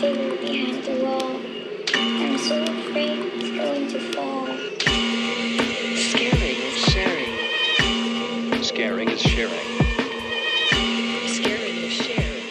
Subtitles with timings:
[0.00, 1.40] figure behind the wall.
[1.94, 4.46] I'm so afraid it's going to fall.
[6.10, 8.62] Scaring is sharing.
[8.62, 9.68] Scaring is sharing.
[11.28, 12.48] Scaring is sharing.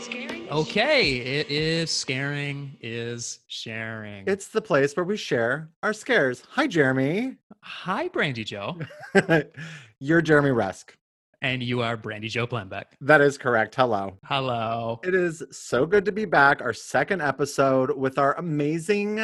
[0.00, 4.24] Scaring is Okay, it is scaring is sharing.
[4.26, 6.42] It's the place where we share our scares.
[6.50, 7.36] Hi, Jeremy.
[7.62, 8.78] Hi, Brandy Joe,
[10.00, 10.96] You're Jeremy Rusk.
[11.46, 12.86] And you are Brandy Joe Plembeck.
[13.00, 13.76] That is correct.
[13.76, 14.18] Hello.
[14.24, 14.98] Hello.
[15.04, 16.60] It is so good to be back.
[16.60, 19.20] Our second episode with our amazing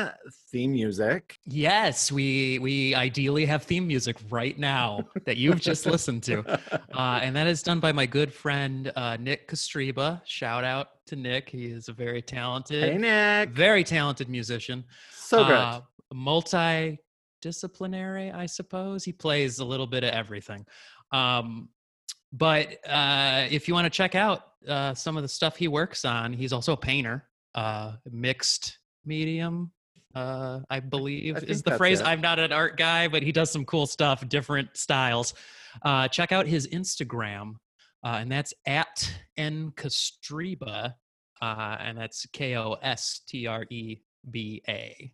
[0.53, 1.37] theme music.
[1.47, 6.49] Yes, we we ideally have theme music right now that you've just listened to,
[6.95, 10.21] uh, and that is done by my good friend uh, Nick Kostreba.
[10.25, 13.51] Shout out to Nick; he is a very talented, Hey, Nick.
[13.51, 14.85] very talented musician.
[15.11, 15.55] So good.
[15.55, 15.81] Uh,
[16.15, 19.03] multidisciplinary, I suppose.
[19.03, 20.65] He plays a little bit of everything.
[21.11, 21.69] Um,
[22.33, 26.05] but uh, if you want to check out uh, some of the stuff he works
[26.05, 29.71] on, he's also a painter, uh, mixed medium.
[30.15, 32.01] Uh, I believe think is the phrase.
[32.01, 32.07] it.
[32.07, 35.35] I'm not an art guy, but he does some cool stuff, different styles.
[35.83, 37.55] Uh, check out his Instagram,
[38.05, 40.95] uh, and that's at nkostreba,
[41.41, 45.13] uh, and that's K O S T R E B A.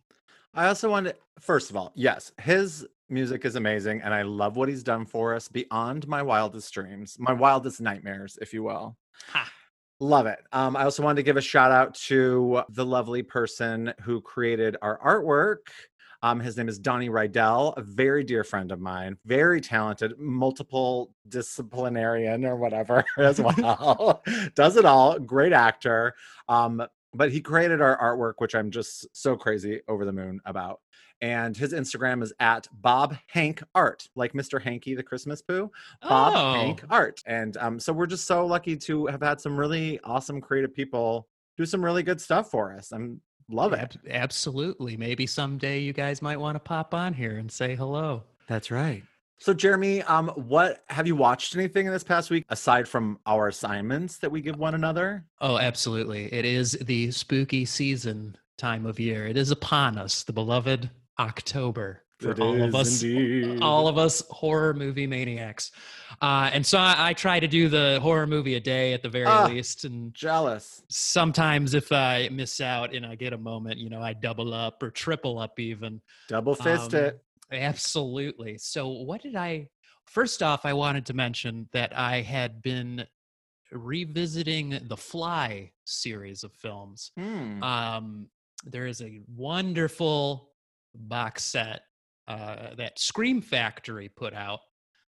[0.53, 4.69] I also wanted, first of all, yes, his music is amazing, and I love what
[4.69, 8.97] he's done for us beyond my wildest dreams, my wildest nightmares, if you will.
[9.29, 9.51] Ha.
[9.99, 10.39] Love it.
[10.53, 14.77] Um, I also wanted to give a shout out to the lovely person who created
[14.81, 15.71] our artwork.
[16.21, 21.13] Um, his name is Donnie Rydell, a very dear friend of mine, very talented, multiple
[21.27, 24.21] disciplinarian or whatever as well.
[24.55, 26.15] Does it all, great actor.
[26.47, 30.79] Um, but he created our artwork, which I'm just so crazy over the moon about.
[31.21, 34.61] And his Instagram is at Bob Hank Art, like Mr.
[34.61, 35.69] Hanky the Christmas Pooh.
[36.01, 36.53] Bob Oh.
[36.53, 37.21] Hank Art.
[37.25, 41.27] And um, so we're just so lucky to have had some really awesome creative people
[41.57, 42.93] do some really good stuff for us.
[42.93, 43.19] I'm
[43.49, 43.97] love it.
[44.09, 44.95] Absolutely.
[44.95, 48.23] Maybe someday you guys might want to pop on here and say hello.
[48.47, 49.03] That's right.
[49.41, 53.47] So Jeremy, um, what have you watched anything in this past week aside from our
[53.47, 55.23] assignments that we give one another?
[55.39, 56.25] Oh, absolutely.
[56.33, 59.27] It is the spooky season time of year.
[59.27, 63.01] It is upon us, the beloved October for It all of us.
[63.01, 63.61] indeed.
[63.61, 65.71] All of us horror movie maniacs.
[66.21, 69.07] Uh, and so I, I try to do the horror movie a day at the
[69.07, 69.47] very Ah.
[69.47, 69.85] least.
[69.85, 70.83] And Jealous.
[70.89, 74.83] sometimes if I miss out and I get a moment, you know, I double up
[74.83, 76.01] or triple up even.
[76.27, 77.21] Double fist Um, it.
[77.51, 78.57] Absolutely.
[78.57, 79.67] So, what did I?
[80.05, 83.05] First off, I wanted to mention that I had been
[83.71, 87.11] revisiting the Fly series of films.
[87.17, 87.63] Hmm.
[87.63, 88.27] Um,
[88.65, 90.51] there is a wonderful
[90.95, 91.81] box set
[92.27, 94.59] uh, that Scream Factory put out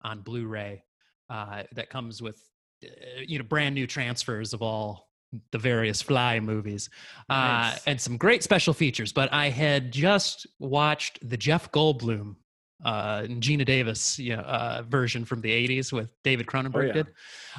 [0.02, 0.82] on Blu-ray
[1.28, 2.40] uh, that comes with
[2.84, 2.88] uh,
[3.26, 5.09] you know brand new transfers of all
[5.52, 6.90] the various Fly movies
[7.28, 9.12] uh, and some great special features.
[9.12, 12.36] But I had just watched the Jeff Goldblum
[12.84, 16.92] uh, and Geena Davis you know, uh, version from the '80s with David Cronenberg yeah.
[16.92, 17.06] did.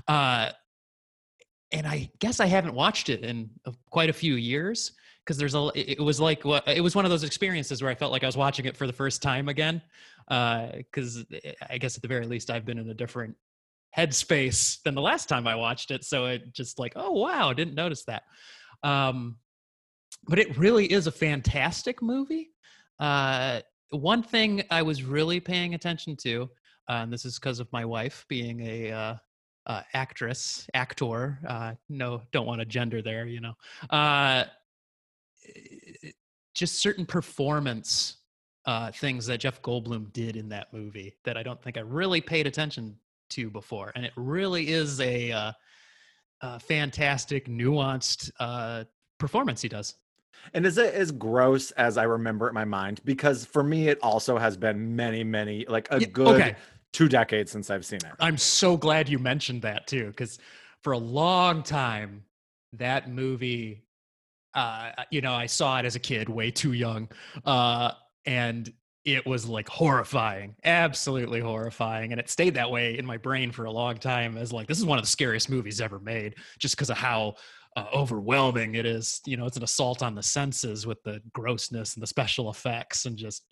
[0.08, 0.52] Uh,
[1.72, 4.92] and I guess I haven't watched it in uh, quite a few years
[5.24, 5.72] because there's a.
[5.76, 8.28] It was like what it was one of those experiences where I felt like I
[8.28, 9.82] was watching it for the first time again.
[10.28, 11.26] Because
[11.70, 13.36] I guess at the very least I've been in a different
[13.98, 17.76] headspace than the last time I watched it, so it just like, oh wow, didn't
[17.76, 18.24] notice that.
[18.84, 19.38] Um,
[20.28, 22.52] but it really is a fantastic movie.
[23.00, 26.50] Uh, one thing I was really paying attention to,
[26.90, 29.16] uh, and this is because of my wife being a uh,
[29.66, 31.40] uh, actress, actor.
[31.48, 33.54] Uh, no, don't want to gender there, you know.
[33.90, 34.46] Uh,
[36.54, 38.18] just certain performance
[38.66, 42.22] uh, things that Jeff Goldblum did in that movie that I don't think I really
[42.22, 42.96] paid attention
[43.32, 45.52] to before, and it really is a, uh,
[46.42, 48.84] a fantastic, nuanced uh,
[49.18, 49.96] performance he does.
[50.54, 53.02] And is it as gross as I remember it in my mind?
[53.06, 56.56] Because for me, it also has been many, many, like a Yeah, good okay.
[56.94, 58.12] two decades since I've seen it.
[58.20, 60.40] I'm so glad you mentioned that too, because
[60.82, 62.24] for a long time,
[62.74, 63.84] that movie,
[64.56, 67.10] uh, you know, I saw it as a kid, way too young,
[67.46, 67.92] uh,
[68.26, 68.74] and
[69.04, 73.66] it was like horrifying, absolutely horrifying, and it stayed that way in my brain for
[73.66, 74.38] a long time.
[74.38, 77.36] As like, this is one of the scariest movies ever made, just because of how
[77.76, 79.22] uh, overwhelming it is.
[79.26, 83.06] You know, it's an assault on the senses with the grossness and the special effects
[83.06, 83.44] and just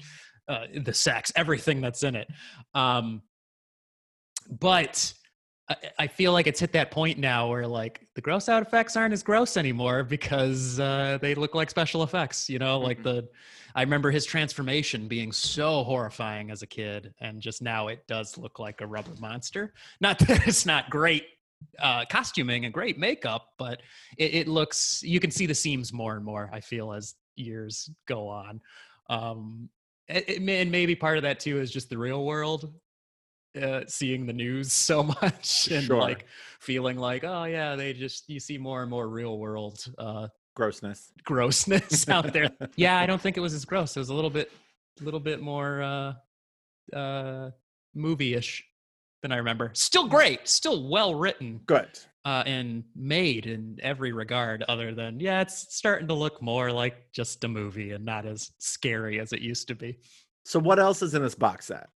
[0.48, 2.28] uh, the sex, everything that's in it.
[2.74, 3.22] Um,
[4.50, 5.14] but
[5.70, 8.96] I, I feel like it's hit that point now where like the gross out effects
[8.96, 12.50] aren't as gross anymore because uh, they look like special effects.
[12.50, 13.04] You know, like Mhm.
[13.04, 13.30] the
[13.76, 18.38] I remember his transformation being so horrifying as a kid, and just now it does
[18.38, 19.74] look like a rubber monster.
[20.02, 21.26] Not that it's not great
[21.78, 23.82] uh, costuming and great makeup, but
[24.18, 26.50] it, it looks you can see the seams more and more.
[26.52, 28.62] I feel as years go on.
[29.10, 29.70] Um,
[30.08, 32.74] it, it and maybe part of that too is just the real world
[33.62, 35.98] uh, seeing the news so much and Sure.
[36.00, 36.26] like
[36.60, 41.12] feeling like oh yeah they just you see more and more real world uh Grossness.
[41.24, 44.30] grossness out there yeah i don't think it was as gross it was a little
[44.30, 44.52] bit
[45.00, 46.14] a little bit more uh
[46.96, 47.50] uh
[47.96, 48.66] movie-ish
[49.22, 51.88] than i remember still great still well written Good.
[52.26, 57.12] uh and made in every regard other than yeah it's starting to look more like
[57.14, 59.98] just a movie and not as scary as it used to be
[60.46, 61.88] So what else is in this box set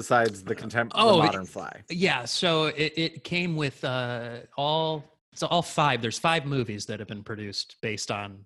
[0.00, 1.82] besides the contempt oh, the modern fly?
[1.90, 5.04] Yeah, so it, it came with uh, all
[5.34, 6.00] so all five.
[6.02, 8.44] There's five movies that have been produced based on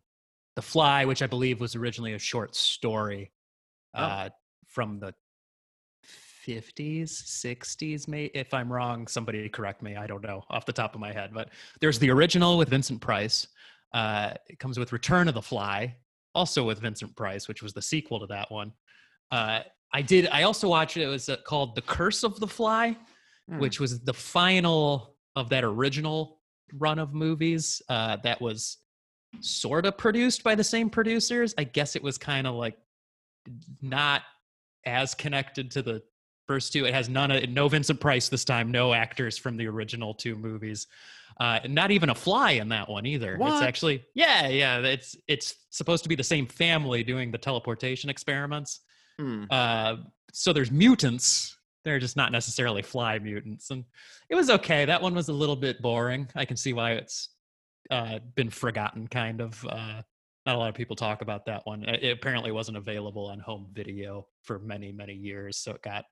[0.56, 3.30] The Fly, which I believe was originally a short story
[3.96, 4.02] Oh.
[4.02, 4.28] uh,
[4.66, 5.14] from the
[6.46, 7.10] 50s,
[7.46, 8.08] 60s.
[8.08, 9.94] May if I'm wrong, somebody correct me.
[9.96, 13.00] I don't know off the top of my head, but there's the original with Vincent
[13.00, 13.46] Price.
[13.92, 15.94] Uh, it comes with Return of the Fly,
[16.34, 18.72] also with Vincent Price, which was the sequel to that one.
[19.30, 19.60] Uh,
[19.94, 20.28] I did.
[20.30, 21.02] I also watched it.
[21.02, 22.96] It was uh, called The Curse of the Fly,
[23.48, 23.58] Hmm.
[23.58, 26.40] which was the final of that original
[26.72, 27.80] run of movies.
[27.88, 28.78] Uh, that was
[29.40, 31.54] sort of produced by the same producers.
[31.58, 32.76] I guess it was kind of like
[33.82, 34.22] not
[34.86, 36.02] as connected to the
[36.46, 36.84] first two.
[36.86, 38.70] It has none of no Vincent Price this time.
[38.70, 40.86] No actors from the original two movies.
[41.40, 43.36] Uh, not even a fly in that one either.
[43.36, 43.52] What?
[43.54, 44.78] It's actually yeah, yeah.
[44.78, 48.80] It's it's supposed to be the same family doing the teleportation experiments.
[49.18, 49.44] Hmm.
[49.50, 49.96] Uh,
[50.32, 51.56] so there's mutants.
[51.84, 53.84] They're just not necessarily fly mutants, and
[54.30, 54.84] it was okay.
[54.84, 56.28] That one was a little bit boring.
[56.34, 57.28] I can see why it's
[57.90, 59.06] uh, been forgotten.
[59.06, 59.64] Kind of.
[59.68, 60.02] Uh,
[60.46, 61.84] not a lot of people talk about that one.
[61.84, 66.04] It it apparently wasn't available on home video for many many years, so it got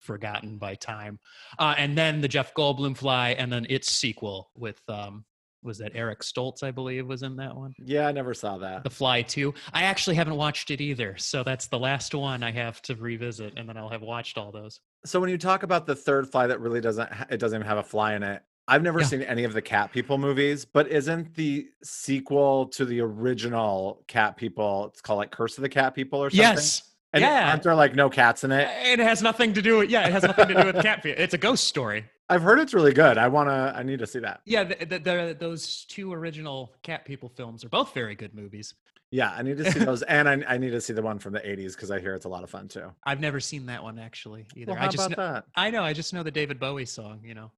[0.00, 1.18] forgotten by time.
[1.58, 5.24] Uh, and then the Jeff Goldblum fly, and then its sequel with um,
[5.62, 7.72] was that Eric Stoltz, I believe, was in that one.
[7.78, 8.84] Yeah, I never saw that.
[8.84, 9.54] The Fly 2.
[9.72, 11.16] I actually haven't watched it either.
[11.16, 14.50] So that's the last one I have to revisit and then I'll have watched all
[14.52, 14.80] those.
[15.04, 17.78] So when you talk about the third fly that really doesn't it doesn't even have
[17.78, 18.42] a fly in it.
[18.68, 19.06] I've never Yeah.
[19.06, 24.36] seen any of the Cat People movies, but isn't the sequel to the original Cat
[24.36, 24.86] People?
[24.86, 26.40] It's called like Curse of the Cat People or something.
[26.40, 26.82] Yes.
[27.12, 27.50] And yeah.
[27.50, 28.68] aren't there like no cats in it?
[28.84, 31.02] It has nothing to do with yeah, it has nothing to do with cat.
[31.02, 31.22] people.
[31.22, 32.04] It's a ghost story.
[32.28, 33.18] I've heard it's really good.
[33.18, 33.72] I wanna.
[33.76, 34.40] I need to see that.
[34.44, 38.74] Yeah, the, the, the, those two original Cat People films are both very good movies.
[39.10, 41.34] Yeah, I need to see those, and I, I need to see the one from
[41.34, 42.90] the '80s because I hear it's a lot of fun too.
[43.04, 44.72] I've never seen that one actually either.
[44.72, 45.44] Well, how I just about kn- that?
[45.54, 47.50] I know, I just know the David Bowie song, you know.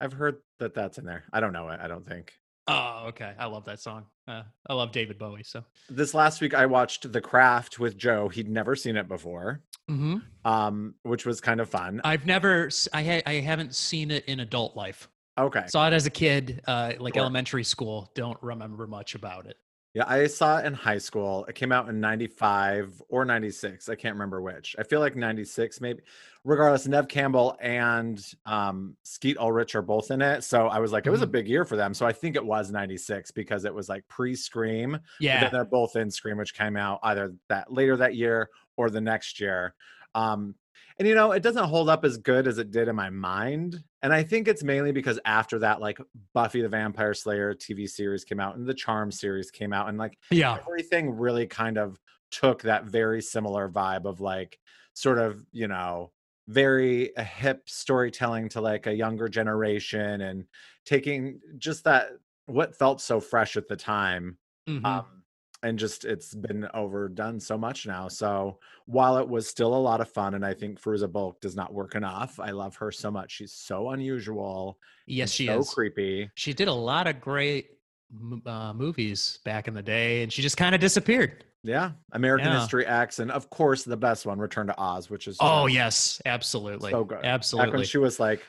[0.00, 1.24] I've heard that that's in there.
[1.32, 1.80] I don't know it.
[1.80, 2.32] I don't think.
[2.66, 3.32] Oh, okay.
[3.38, 4.06] I love that song.
[4.26, 5.42] Uh, I love David Bowie.
[5.44, 8.28] So, This last week I watched The Craft with Joe.
[8.28, 10.16] He'd never seen it before, hmm
[10.46, 12.00] um, which was kind of fun.
[12.04, 15.08] I've never, I, ha- I haven't seen it in adult life.
[15.36, 15.64] Okay.
[15.66, 17.22] Saw it as a kid, uh, like Sure.
[17.22, 18.10] elementary school.
[18.14, 19.56] Don't remember much about it.
[19.94, 21.44] Yeah, I saw it in high school.
[21.44, 23.88] It came out in 95 or 96.
[23.88, 24.74] I can't remember which.
[24.76, 26.02] I feel like 96 maybe.
[26.42, 30.42] Regardless, Neve Campbell and um, Skeet Ulrich are both in it.
[30.42, 31.30] So I was like, it was a Mhm.
[31.32, 31.94] big year for them.
[31.94, 34.92] So I think it was 96 because it was like pre Scream.
[34.92, 35.40] But Yeah.
[35.44, 39.00] then they're both in Scream, which came out either that later that year or the
[39.00, 39.74] next year.
[40.14, 40.54] Um,
[40.98, 43.82] and you know, it doesn't hold up as good as it did in my mind.
[44.02, 45.98] And I think it's mainly because after that, like
[46.32, 49.98] Buffy the Vampire Slayer TV series came out and the Charm series came out, and
[49.98, 50.64] like Yeah.
[50.68, 52.00] everything really kind of
[52.30, 54.58] took that very similar vibe of like
[54.94, 56.12] sort of, you know,
[56.48, 60.46] very uh, hip storytelling to like a younger generation and
[60.84, 62.10] taking just that
[62.46, 64.84] what felt so fresh at the time Mhm.
[64.84, 65.23] um,
[65.64, 68.06] and just it's been overdone so much now.
[68.06, 71.56] So while it was still a lot of fun, and I think Fairuza Balk does
[71.56, 73.32] not work enough, I love her so much.
[73.32, 74.78] She's so unusual.
[75.06, 75.70] yes, she so is.
[75.70, 76.30] creepy.
[76.34, 77.70] She did a lot of great
[78.46, 81.44] uh, movies back in the day, and she just kind of disappeared.
[81.62, 82.60] Yeah, American Yeah.
[82.60, 86.20] History X, and of course the best one, Return to Oz, which is Oh yes,
[86.26, 86.90] absolutely.
[86.90, 87.24] so good.
[87.24, 88.42] Absolutely, back when she was like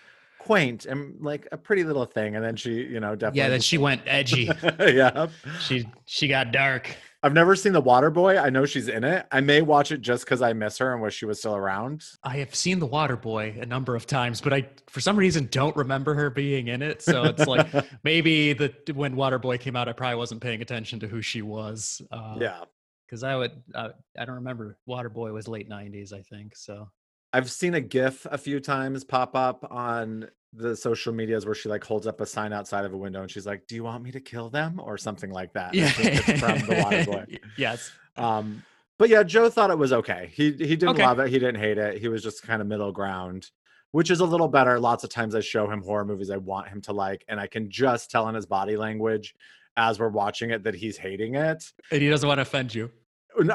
[0.45, 3.39] quaint and like a pretty little thing, and then she, you know, definitely.
[3.39, 4.49] yeah, then she went edgy.
[4.79, 5.27] yeah,
[5.59, 6.95] she she got dark.
[7.23, 8.37] I've never seen The Water Boy.
[8.37, 9.25] I know she's in it.
[9.31, 12.03] I may watch it just because I miss her and wish she was still around.
[12.23, 15.47] I have seen The Water Boy a number of times, but I for some reason
[15.49, 17.01] don't remember her being in it.
[17.01, 17.67] So it's like
[18.03, 21.41] maybe the when Water Boy came out, I probably wasn't paying attention to who she
[21.41, 21.99] was.
[22.11, 22.59] Uh, yeah.
[23.07, 26.55] because I would uh, I don't remember Water Boy was late '90s, I think.
[26.55, 26.89] So
[27.35, 31.67] I've seen a GIF a few times pop up on the social medias where she
[31.67, 34.03] like holds up a sign outside of a window and she's like, "Do you want
[34.03, 35.73] me to kill them?" or something like that.
[35.73, 37.25] Yeah, it's from the Water Boy.
[37.57, 37.91] yes.
[38.15, 38.63] Um,
[38.97, 40.31] but yeah, Joe thought it was okay.
[40.33, 41.05] He he didn't Okay.
[41.05, 41.27] love it.
[41.29, 41.99] He didn't hate it.
[41.99, 43.51] He was just kind of middle ground,
[43.91, 44.79] which is a little better.
[44.79, 47.47] Lots of times I show him horror movies I want him to like, and I
[47.47, 49.35] can just tell in his body language
[49.75, 51.61] as we're watching it that he's hating it.
[51.91, 52.89] And he doesn't want to offend you.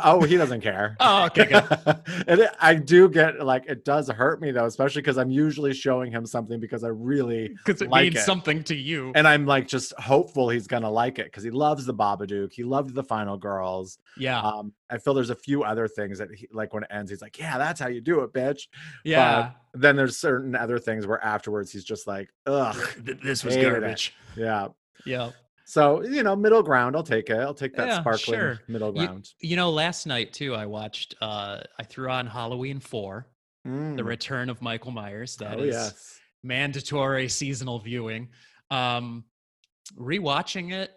[0.05, 0.97] Oh, he doesn't care.
[1.01, 1.65] Oh, okay, good.
[2.29, 5.73] and it, I do get like it does hurt me though, especially because I'm usually
[5.73, 8.21] showing him something because I really Because it like means it.
[8.25, 9.13] something to you.
[9.15, 12.53] and I'm like just hopeful he's gonna like it because he loves the Babadook.
[12.53, 13.99] He loved the Final Girls.
[14.17, 14.41] yeah.
[14.41, 17.23] Um, I feel there's a few other things that he like when it ends, he's
[17.23, 18.69] like, "Yeah, that's how you do it, bitch."
[19.05, 19.53] yeah.
[19.73, 23.69] Then there's certain other things where afterwards he's just like, "Ugh, Th- this was Hated
[23.69, 23.81] it.
[23.81, 24.15] garbage.
[24.37, 24.69] yeah."
[25.07, 25.31] Yeah.
[25.71, 26.97] So you know, middle ground.
[26.97, 27.39] I'll take it.
[27.39, 28.59] I'll take that Yeah, sparkling sure.
[28.67, 29.29] middle ground.
[29.41, 31.15] You know, last night too, I watched.
[31.21, 33.29] uh I threw on Halloween Four,
[33.65, 34.05] the Mm.
[34.05, 35.37] Return of Michael Myers.
[35.37, 36.21] That oh is yes.
[36.43, 38.29] mandatory seasonal viewing.
[38.71, 39.25] Um
[39.97, 40.91] Rewatching it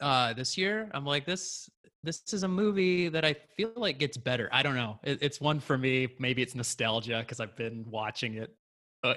[0.00, 1.70] uh this year, I'm like this.
[2.02, 4.48] This is a movie that I feel like gets better.
[4.52, 4.98] I don't know.
[5.04, 6.08] It, it's one for me.
[6.18, 8.56] Maybe it's nostalgia because I've been watching it.
[9.04, 9.14] Uh,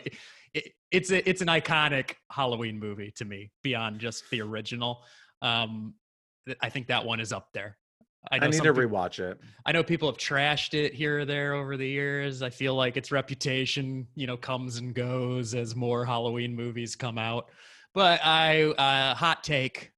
[0.53, 5.03] it, it it's a, it's an iconic Halloween movie to me beyond just the original.
[5.41, 5.95] Um,
[6.61, 7.77] I think that one is up there.
[8.31, 9.39] I, I, know need to rewatch it.
[9.65, 12.41] I know people have trashed it here or there over the years.
[12.41, 17.17] I feel like its reputation, you know, comes and goes as more Halloween movies come
[17.17, 17.49] out.
[17.93, 19.91] But I, uh, hot take,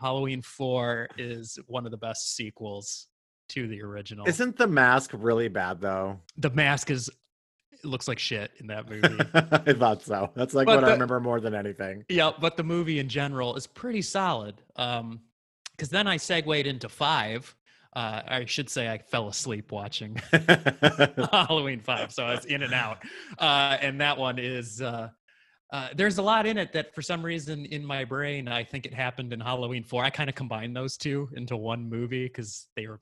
[0.00, 3.08] Halloween Four is one of the best sequels
[3.50, 4.26] to the original.
[4.26, 6.18] Isn't the mask really bad though?
[6.38, 7.10] the mask is
[7.84, 9.18] looks like shit in that movie.
[9.34, 10.30] I thought so.
[10.34, 12.04] That's like But what I remember more than anything.
[12.08, 14.60] yeah, but the movie in general is pretty solid.
[14.76, 15.20] Um,
[15.76, 17.54] because then I segued into five.
[17.96, 20.14] Uh, I should say I fell asleep watching
[21.32, 22.98] Halloween Five, so I was in and out.
[23.38, 25.08] Uh, and that one is uh,
[25.72, 28.86] uh, there's a lot in it that for some reason in my brain I think
[28.86, 30.04] it happened in Halloween Four.
[30.04, 33.00] I kind of combined those two into one movie because they were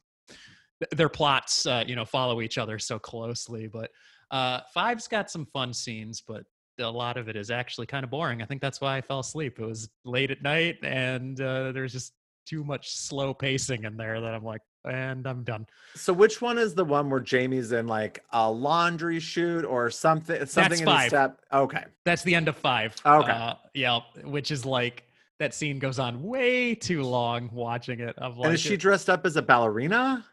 [0.93, 3.67] their plots, uh, you know, follow each other so closely.
[3.67, 3.91] But
[4.31, 6.45] uh, Five's got some fun scenes, but
[6.79, 8.43] a lot of it is actually kind of boring.
[8.43, 9.59] I think that's why I fell asleep.
[9.59, 12.13] It was late at night, and uh, there's just
[12.47, 15.67] too much slow pacing in there that I'm like, and I'm done.
[15.97, 20.47] so which one is the one where Jamie's in like a laundry chute or something?
[20.47, 21.09] Something in the five.
[21.09, 21.41] step.
[21.53, 21.85] Okay.
[22.05, 22.95] That's the end of five.
[23.05, 23.31] Okay.
[23.31, 25.05] Uh, yeah, which is like
[25.41, 27.51] that scene goes on way too long.
[27.53, 30.25] Watching it, I'm like, and is she dressed up as a ballerina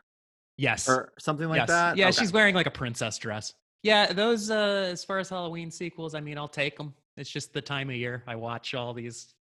[0.58, 1.98] yes, or something like yes, that?
[1.98, 2.20] yeah, Okay.
[2.20, 3.54] she's wearing like a princess dress.
[3.86, 6.96] Yeah, those uh, as far as Halloween sequels, I mean, I'll take them.
[7.18, 9.36] It's just the time of year I watch all these,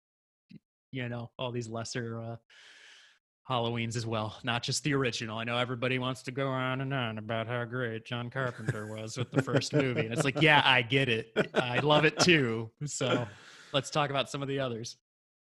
[0.92, 2.36] you know, all these lesser uh,
[3.50, 5.38] Halloweens as well, not just the original.
[5.38, 9.16] I know everybody wants to go on and on about how great John Carpenter was
[9.16, 11.32] with the first movie, and it's like, yeah, I get it.
[11.54, 12.70] I love it too.
[12.84, 13.26] So
[13.72, 14.98] let's talk about some of the others.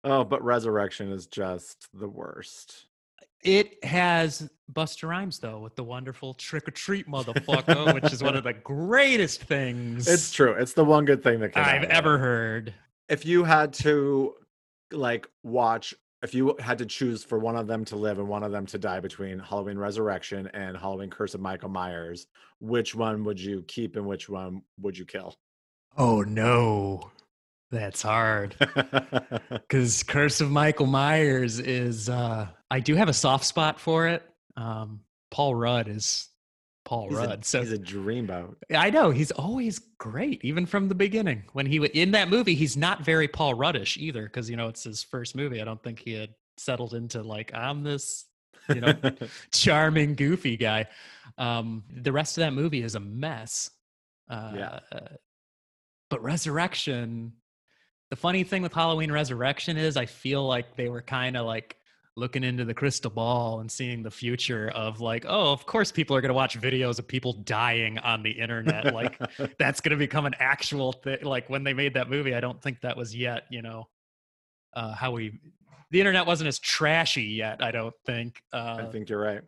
[0.05, 2.87] Oh, but Resurrection is just the worst.
[3.43, 8.37] It has Busta Rhymes though with the wonderful "Trick or Treat, Motherfucker," which is one
[8.37, 10.53] of the greatest things It's true.
[10.53, 11.93] It's the one good thing that came I've of it.
[11.93, 12.75] ever heard.
[13.09, 14.35] If you had to
[14.93, 18.43] like watch if you had to choose for one of them to live and one
[18.43, 22.27] of them to die between Halloween Resurrection and Halloween Curse of Michael Myers,
[22.59, 25.37] which one would you keep and which one would you kill?
[25.99, 27.11] Oh no,
[27.71, 28.57] that's hard.
[29.51, 34.23] Because Curse of Michael Myers is, uh, I do have a soft spot for it.
[34.57, 36.29] Um, Paul Rudd is
[36.85, 37.41] Paul he's, Rudd.
[37.41, 38.55] a, so he's a dreamboat.
[38.75, 41.45] I know he's always great, even from the beginning.
[41.53, 44.85] When he in that movie, he's not very Paul Ruddish either, because you know it's
[44.85, 45.61] his first movie.
[45.61, 48.27] I don't think he had settled into like I'm this,
[48.69, 48.95] you know,
[49.53, 50.87] charming, goofy guy.
[51.39, 53.71] Um, the rest of that movie is a mess.
[54.31, 54.79] Uh, Yeah.
[56.09, 57.33] But Resurrection,
[58.11, 61.77] the funny thing with Halloween Resurrection is I feel like they were kind of like
[62.17, 66.17] looking into the crystal ball and seeing the future of like, oh, of course people
[66.17, 68.95] are going to watch videos of people dying on the internet.
[68.95, 69.21] like
[69.59, 71.19] that's going to become an actual thing.
[71.23, 73.89] Like when they made that movie, I don't think that was yet, you know,
[74.75, 75.39] uh, how we,
[75.91, 78.41] the internet wasn't as trashy yet, I don't think.
[78.53, 79.43] Uh, I think you're right.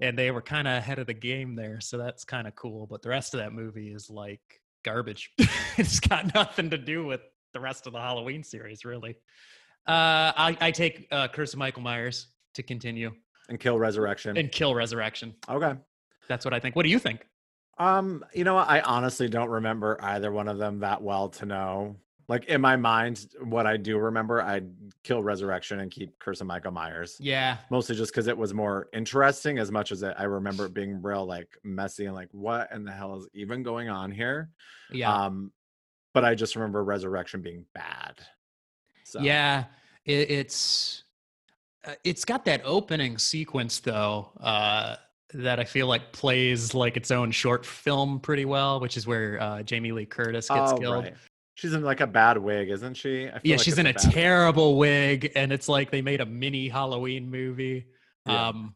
[0.00, 1.80] and they were kind of ahead of the game there.
[1.80, 2.86] So that's kind of cool.
[2.86, 4.40] But the rest of that movie is like
[4.84, 5.32] garbage.
[5.76, 7.20] it's got nothing to do with
[7.56, 9.16] the rest of the Halloween series, really.
[9.88, 13.12] Uh, I, I take uh, Curse of Michael Myers to continue
[13.48, 14.36] And kill Resurrection.
[14.36, 15.34] and kill Resurrection.
[15.48, 15.72] okay.
[16.28, 16.76] That's what I think.
[16.76, 17.24] What do you think?
[17.78, 18.56] Um, you know?
[18.58, 21.96] I honestly don't remember either one of them that well to know.
[22.28, 24.68] Like in my mind, what I do remember, I'd
[25.04, 27.16] kill Resurrection and keep Curse of Michael Myers.
[27.20, 30.74] Yeah, Mostly just because it was more interesting, as much as it, I remember it
[30.74, 34.50] being real like messy and like what in the hell is even going on here.
[34.90, 35.52] yeah, Um,
[36.16, 38.14] but I just remember Resurrection being bad.
[39.04, 39.64] So yeah.
[40.06, 41.04] It, it's
[41.84, 44.32] uh, it's got that opening sequence though.
[44.40, 44.96] Uh,
[45.34, 49.38] that I feel like plays like its own short film pretty well, which is where
[49.42, 51.04] uh, Jamie Lee Curtis gets oh, killed.
[51.04, 51.14] right.
[51.56, 53.26] She's in like a bad wig, isn't she?
[53.28, 56.22] I feel Yeah, like she's in a bad- terrible wig, and it's like they made
[56.22, 57.88] a mini Halloween movie.
[58.24, 58.48] Yeah.
[58.48, 58.74] Um,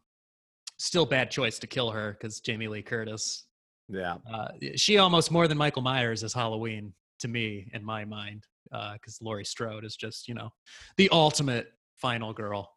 [0.77, 3.45] still bad choice to kill her because Jamie Lee Curtis.
[3.89, 4.17] Yeah.
[4.31, 8.45] Uh, she almost more than Michael Myers is Halloween to me in my mind
[8.93, 10.49] because Laurie Strode is just you know
[10.97, 12.73] the ultimate final girl.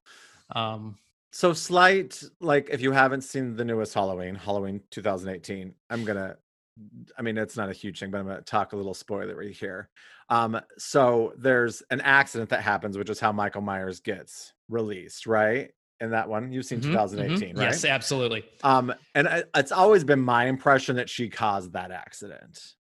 [0.55, 0.97] Um,
[1.33, 6.37] So slight, like if you haven't seen the newest Halloween, Halloween 2018, I'm gonna.
[7.17, 9.89] I mean, it's not a huge thing, but I'm gonna talk a little spoilery here.
[10.29, 15.71] Um, so there's an accident that happens, which is how Michael Myers gets released, right?
[16.01, 16.93] In that one, you've seen mhm, mhm.
[16.93, 17.63] 2018, right?
[17.73, 18.45] Yes, absolutely.
[18.63, 22.75] Um, and I, it's always been my impression that she caused that accident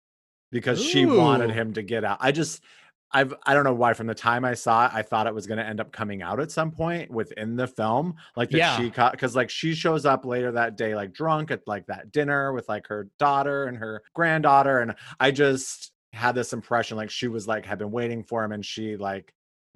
[0.54, 2.16] because she wanted him to get out.
[2.20, 2.62] I just,
[3.12, 3.92] I've, I don't know why.
[3.92, 6.22] From the time I saw it, I thought it was going to end up coming
[6.22, 8.76] out at some point within the film, like that Yeah.
[8.78, 12.10] she caught because like she shows up later that day, like drunk at like that
[12.12, 17.10] dinner with like her daughter and her granddaughter, and I just had this impression like
[17.10, 19.32] she was like had been waiting for him, and she like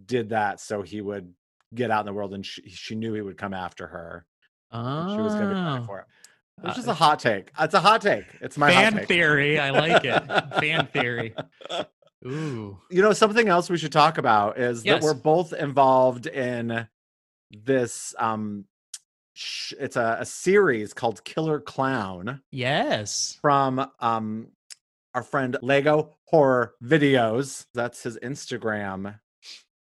[0.06, 1.32] did that so he would
[1.74, 4.24] get out in the world, and she, she knew he would come after her.
[4.72, 5.86] and She was going to be Oh.
[5.86, 6.06] for it.
[6.64, 7.50] It's Uh, just a hot take.
[7.58, 8.24] It's a hot take.
[8.40, 9.58] It's my hot fan theory.
[9.58, 10.22] I like it.
[10.60, 11.34] fan theory.
[12.26, 12.78] Ooh.
[12.90, 16.88] You know, something else we should talk about is that we're both involved in
[17.50, 18.14] this.
[18.18, 18.64] Um,
[19.34, 23.38] sh- it's a, a series called Killer Clown Yes.
[23.40, 24.48] from um
[25.14, 27.66] our friend Lego Horror Videos.
[27.72, 29.20] That's his Instagram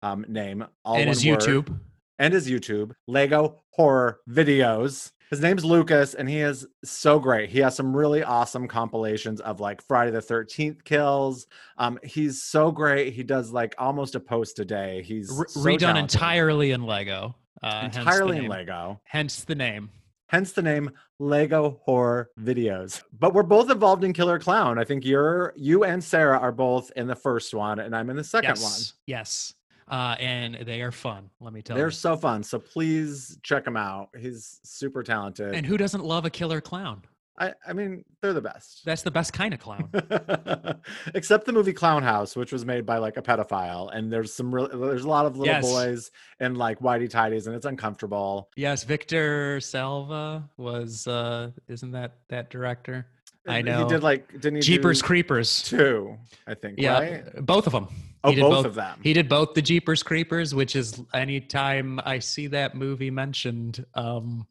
[0.01, 0.65] um name.
[0.85, 1.39] All and his word.
[1.39, 1.79] YouTube.
[2.17, 5.11] and his YouTube, Lego Horror Videos.
[5.31, 7.50] His name's Lucas, and he is so great.
[7.50, 11.47] He has some really awesome compilations of like Friday the 13th kills.
[11.77, 13.13] Um, he's so great.
[13.13, 15.01] He does like almost a post a day.
[15.03, 16.15] He's Re- so redone talented.
[16.15, 17.33] entirely in Lego.
[17.63, 18.47] Uh, entirely in.
[18.47, 19.00] Lego.
[19.05, 19.89] Hence the name.
[20.27, 23.01] Hence the name Lego Horror Videos.
[23.17, 24.77] But we're both involved in Killer Clown.
[24.79, 28.17] I think you're you and Sarah are both in the first one, and I'm in
[28.17, 28.71] the second one.
[29.07, 29.53] yes.
[29.91, 31.29] Uh, and they are fun.
[31.42, 31.83] Let me tell you.
[31.83, 32.42] They're so fun.
[32.44, 34.07] So please check him out.
[34.18, 35.53] He's super talented.
[35.53, 37.03] And who doesn't love a killer clown?
[37.37, 38.85] I, I mean, they're the best.
[38.85, 39.89] That's the best kind of clown.
[41.15, 44.53] Except the movie Clown House, which was made by like a pedophile, and there's some
[44.53, 45.63] real there's a lot of little Yes.
[45.65, 48.50] boys and like whitey tidies, and it's uncomfortable.
[48.55, 51.07] yes, Victor Salva was.
[51.07, 53.07] uh Isn't that that director?
[53.47, 53.83] I know.
[53.83, 55.63] He did like didn't he Jeepers Creepers.
[55.63, 56.17] two?
[56.47, 56.79] I think.
[56.79, 57.45] Yeah, right?
[57.45, 57.87] both of them.
[58.23, 58.99] Oh, he did both, both of them.
[59.01, 64.45] He did both the Jeepers Creepers, which is anytime I see that movie mentioned um,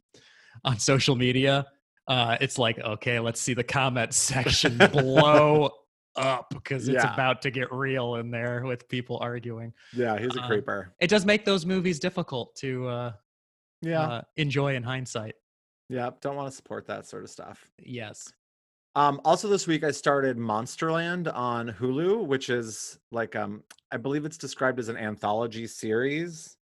[0.64, 1.66] on social media,
[2.08, 5.70] uh, it's like, okay, let's see the comment section blow
[6.16, 7.14] up because it's Yeah.
[7.14, 9.72] about to get real in there with people arguing.
[9.94, 10.92] yeah, he's a uh, creeper.
[11.00, 13.12] It does make those movies difficult to uh,
[13.82, 15.36] Yeah, uh, enjoy in hindsight.
[15.88, 16.10] yeah.
[16.20, 17.70] Don't want to support that sort of stuff.
[17.78, 18.32] Yes.
[18.96, 24.24] Um, also this week I started Monsterland on Hulu, which is like um I believe
[24.24, 26.56] it's described as an anthology series.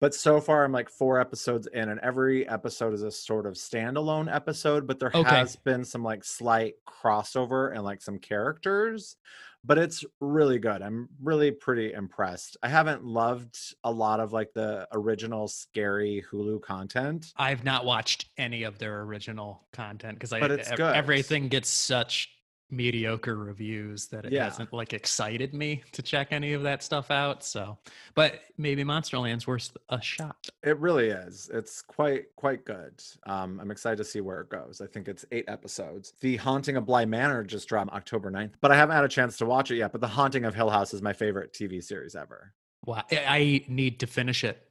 [0.00, 3.54] But so far I'm like four episodes in, and every episode is a sort of
[3.54, 5.28] standalone episode, but there Okay.
[5.28, 9.16] has been some like slight crossover and like some characters.
[9.64, 10.82] But it's really good.
[10.82, 12.56] I'm really pretty impressed.
[12.62, 17.32] I haven't loved a lot of like the original scary Hulu content.
[17.36, 20.94] I've not watched any of their original content because I But it's good.
[20.94, 22.37] everything gets such
[22.70, 24.44] mediocre reviews that it Yeah.
[24.44, 27.42] hasn't like excited me to check any of that stuff out.
[27.42, 27.78] So,
[28.14, 30.36] but maybe Monsterland's worth a shot.
[30.62, 31.50] It really is.
[31.52, 33.02] It's quite quite good.
[33.26, 34.80] Um, I'm excited to see where it goes.
[34.82, 36.12] I think it's eight episodes.
[36.20, 39.36] The Haunting of Bly Manor just dropped October 9th, but I haven't had a chance
[39.38, 39.92] to watch it yet.
[39.92, 42.52] But The Haunting of Hill House is my favorite TV series ever.
[42.84, 44.62] Wow, I- need to finish it.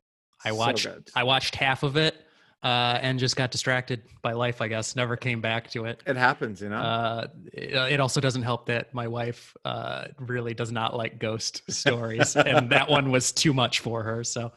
[0.46, 1.10] I watched good.
[1.16, 2.16] I watched half of it
[2.64, 4.62] uh, and just got distracted by life.
[4.62, 6.02] I guess never came back to it.
[6.06, 6.78] It happens, you know.
[6.78, 11.62] Uh, it, it also doesn't help that my wife uh, really does not like ghost
[11.72, 14.24] stories, and that one was too much for her.
[14.24, 14.52] So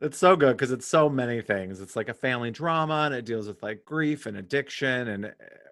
[0.00, 1.80] it's so good because it's so many things.
[1.80, 5.30] It's like a family drama, and it deals with like grief and addiction, and eh,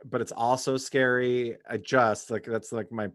[0.09, 1.56] but it's also scary.
[1.68, 3.11] I just like that's like my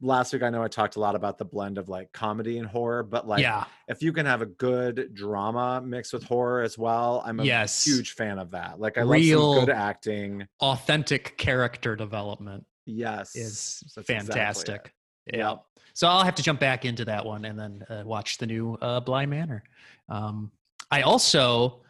[0.00, 0.42] last week.
[0.42, 3.26] I know I talked a lot about the blend of like comedy and horror, but
[3.26, 7.40] like yeah, if you can have a good drama mixed with horror as well, I'm
[7.40, 7.84] a Yes.
[7.84, 8.80] huge fan of that.
[8.80, 10.46] Like I love Real- some good acting.
[10.60, 14.92] authentic character development Yes, is that's fantastic.
[15.26, 15.36] it.
[15.36, 15.50] yeah.
[15.50, 15.62] Yep.
[15.94, 18.74] So I'll have to jump back into that one and then uh, watch the new
[18.82, 19.62] uh, Bly Manor.
[20.08, 20.50] Um,
[20.90, 21.82] I also,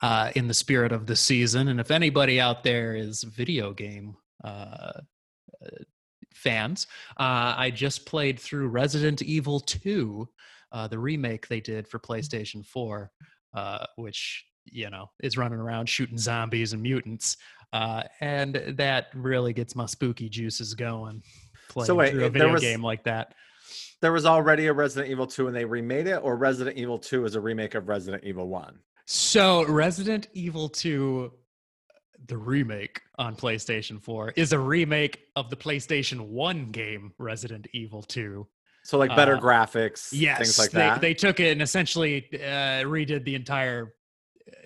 [0.00, 4.16] uh, in the spirit of the season, and if anybody out there is video game
[4.42, 5.00] uh, uh,
[6.46, 6.86] fans,
[7.18, 10.28] uh, I just played through Resident Evil 2,
[10.72, 13.10] uh, the remake they did for PlayStation 4,
[13.54, 17.36] uh, which, you know, is running around shooting zombies and mutants.
[17.74, 21.22] uh, and that really gets my spooky juices going.
[21.70, 23.34] Playing So wait, through a video was- game like that.
[24.02, 27.24] There was already a Resident Evil 2 and they remade it, or Resident Evil 2
[27.24, 28.78] is a remake of Resident Evil 1?
[29.06, 31.32] So Resident Evil 2,
[32.26, 38.02] the remake on PlayStation 4, is a remake of the PlayStation 1 game Resident Evil
[38.02, 38.46] 2.
[38.84, 41.00] So like better Uh, graphics, Yes, things like they, that.
[41.00, 43.94] they took it and essentially uh, redid the entire.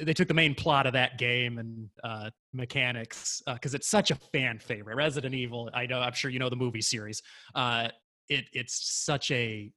[0.01, 4.15] They took the main plot of that game and uh, mechanics because it's such a
[4.15, 4.97] fan favorite.
[4.97, 5.69] Resident Evil.
[5.75, 6.01] I know.
[6.01, 7.23] I'm sure you know the movie series.
[7.55, 7.89] Uh,
[8.31, 9.71] it it's such a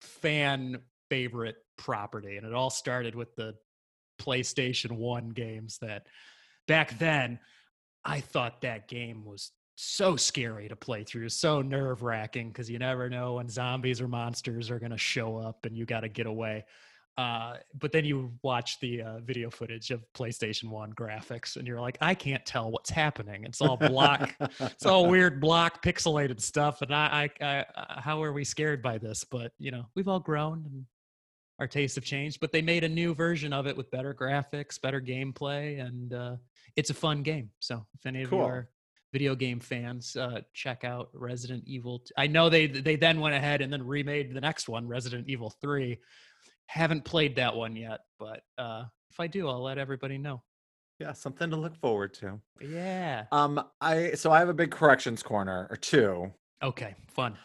[0.00, 0.78] fan
[1.10, 3.54] favorite property, and it all started with the
[4.20, 5.78] PlayStation One games.
[5.82, 6.06] That
[6.66, 7.38] back then,
[8.04, 12.78] I thought that game was so scary to play through, so nerve wracking because you
[12.78, 16.08] never know when zombies or monsters are going to show up and you got to
[16.08, 16.64] get away.
[17.18, 21.80] Uh, but then you watch the uh, video footage of PlayStation 1 graphics and you're
[21.80, 23.44] like, I can't tell what's happening.
[23.44, 26.80] It's all block, it's all weird block pixelated stuff.
[26.80, 29.24] And I, I, I, uh, how are we scared by this?
[29.24, 30.86] But, you know, we've all grown and
[31.58, 32.40] our tastes have changed.
[32.40, 36.36] But they made a new version of it with better graphics, better gameplay, and uh,
[36.76, 37.50] it's a fun game.
[37.60, 38.38] So if any of Cool.
[38.40, 38.68] you are
[39.12, 41.98] video game fans, uh, check out Resident Evil.
[42.00, 45.28] t- I know they they then went ahead and then remade the next one, Resident
[45.28, 45.98] Evil Three.
[46.66, 50.42] Haven't played that one yet, but uh, if I do, I'll let everybody know.
[50.98, 52.40] yeah, something to look forward to.
[52.60, 53.24] Yeah.
[53.32, 56.32] Um, I so I have a big corrections corner or two.
[56.62, 56.94] Okay.
[57.08, 57.36] Fun.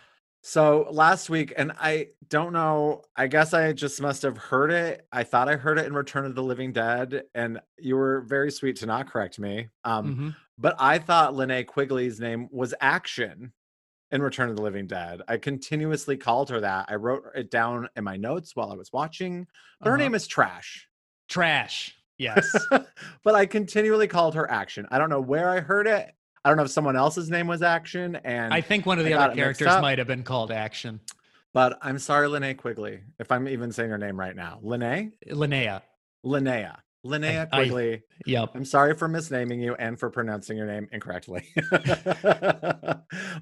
[0.48, 5.06] So last week, and I don't know, I guess I just must have heard it.
[5.12, 8.50] I thought I heard it in Return of the Living Dead, and you were very
[8.50, 9.68] sweet to not correct me.
[9.84, 10.36] Um, Mhm.
[10.58, 13.52] but I thought Lene Quigley's name was Action
[14.10, 15.22] in Return of the Living Dead.
[15.28, 16.86] I continuously called her that.
[16.88, 19.48] I wrote it down in my notes while I was watching.
[19.84, 19.98] Her Uh-huh.
[19.98, 20.88] name is Trash.
[21.28, 21.94] Trash.
[22.18, 22.50] Yes.
[23.22, 24.88] but I continually called her Action.
[24.92, 26.16] I don't know where I heard it.
[26.48, 29.14] I don't know if someone else's name was Action, and I think one of the
[29.16, 31.02] other characters might have been called Action.
[31.54, 34.60] but I'm sorry, Lene Quigley, if I'm even saying her name right now.
[34.62, 35.12] Lene?
[35.30, 35.82] Linnea.
[36.26, 36.78] Linnea.
[37.06, 38.04] Linnea I- Quigley.
[38.26, 38.52] Yep.
[38.56, 41.44] I'm sorry for misnaming you and for pronouncing your name incorrectly.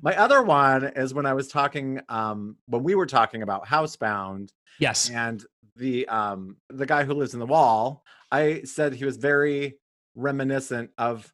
[0.01, 4.49] My other one is when I was talking, um, when we were talking about Housebound
[4.79, 5.11] Yes.
[5.11, 9.75] and the um the guy who lives in the wall, I said he was very
[10.15, 11.31] reminiscent of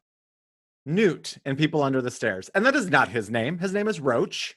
[0.84, 2.50] Newt and People Under the Stairs.
[2.54, 3.58] And that is not his name.
[3.58, 4.56] His name is Roach.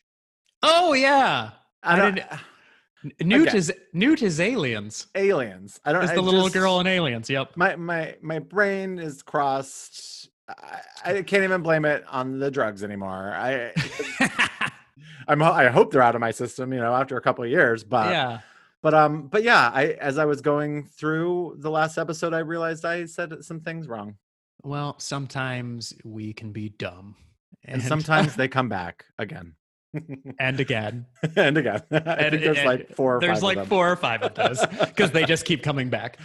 [0.63, 1.51] Oh yeah.
[1.83, 2.19] I don't-
[3.21, 3.57] Newt Okay.
[3.59, 5.05] is Newt is aliens.
[5.13, 5.79] aliens.
[5.85, 7.29] I don't Is I the little just- girl in aliens?
[7.29, 7.55] Yep.
[7.55, 12.83] my my my brain is crossed I, I can't even blame it on the drugs
[12.83, 13.71] anymore i
[15.27, 17.83] i'm i hope they're out of my system you know after a couple of years
[17.83, 18.39] but yeah.
[18.83, 22.85] but um but yeah i as i was going through the last episode i realized
[22.85, 24.15] i said some things wrong
[24.65, 27.15] Well, sometimes we can be dumb,
[27.63, 29.53] and sometimes they come back again
[30.39, 31.05] and again.
[31.35, 33.89] and again i And- think there's and like four or There's five like of four
[33.91, 36.17] or five of those because they just keep coming back.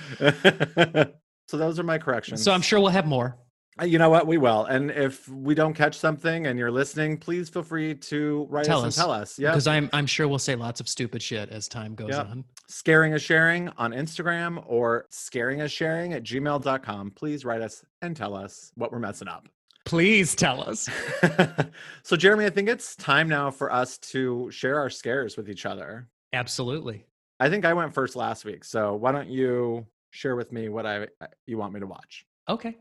[1.48, 3.36] so those are my corrections So I'm sure we'll have more.
[3.84, 4.26] You know what?
[4.26, 4.64] We will.
[4.64, 8.80] And if we don't catch something and you're listening, please feel free to write Tell
[8.80, 9.38] us, us, and tell us.
[9.38, 9.50] Yeah.
[9.50, 12.26] Because I'm I'm sure we'll say lots of stupid shit as time goes Yep.
[12.26, 12.44] on.
[12.68, 17.12] Scaring is sharing on Instagram or scaring is sharing at gmail.com.
[17.12, 19.48] Please write us and tell us what we're messing up.
[19.86, 20.88] Please tell us.
[22.02, 25.64] so, Jeremy, I think it's time now for us to share our scares with each
[25.66, 26.06] other.
[26.32, 27.06] Absolutely.
[27.40, 28.62] I think I went first last week.
[28.64, 31.08] So, why don't you share with me what I
[31.46, 32.26] you want me to watch?
[32.48, 32.76] Okay.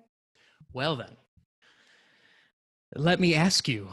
[0.74, 1.16] Well then.
[2.96, 3.90] Let me ask you,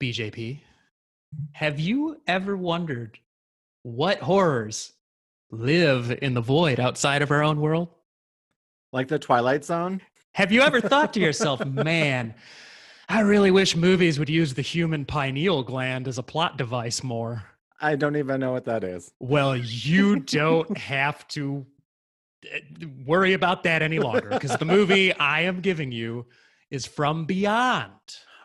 [0.00, 0.60] BJP,
[1.52, 3.18] have you ever wondered
[3.82, 4.92] what horrors
[5.50, 7.88] live in the void outside of our own world?
[8.92, 10.00] Like the Twilight Zone?
[10.34, 12.34] Have you ever thought to yourself, man,
[13.08, 17.44] I really wish movies would use the human pineal gland as a plot device more?
[17.80, 19.12] I don't even know what that is.
[19.20, 21.66] Well, you don't have to
[23.04, 26.26] worry about that any longer because the movie I am giving you
[26.70, 27.92] is From Beyond,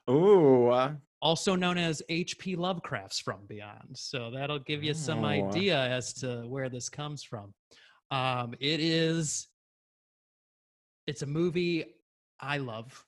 [0.10, 0.74] Ooh.
[1.22, 2.56] also known as H.P.
[2.56, 3.96] Lovecraft's From Beyond.
[3.96, 5.28] So that'll give you some Oh.
[5.28, 7.54] idea as to where this comes from.
[8.12, 9.48] Um, it is,
[11.08, 11.86] it's a movie
[12.40, 13.06] I love.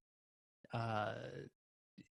[0.74, 1.14] Uh,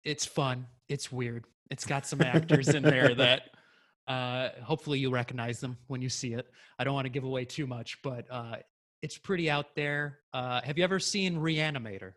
[0.05, 0.67] it's fun.
[0.89, 1.45] It's weird.
[1.71, 3.43] It's got some actors in there that
[4.09, 6.47] uh, hopefully you'll recognize them when you see it.
[6.79, 8.57] I don't want to give away too much, but uh,
[9.03, 10.19] it's pretty out there.
[10.33, 12.13] Uh, have you ever seen Reanimator?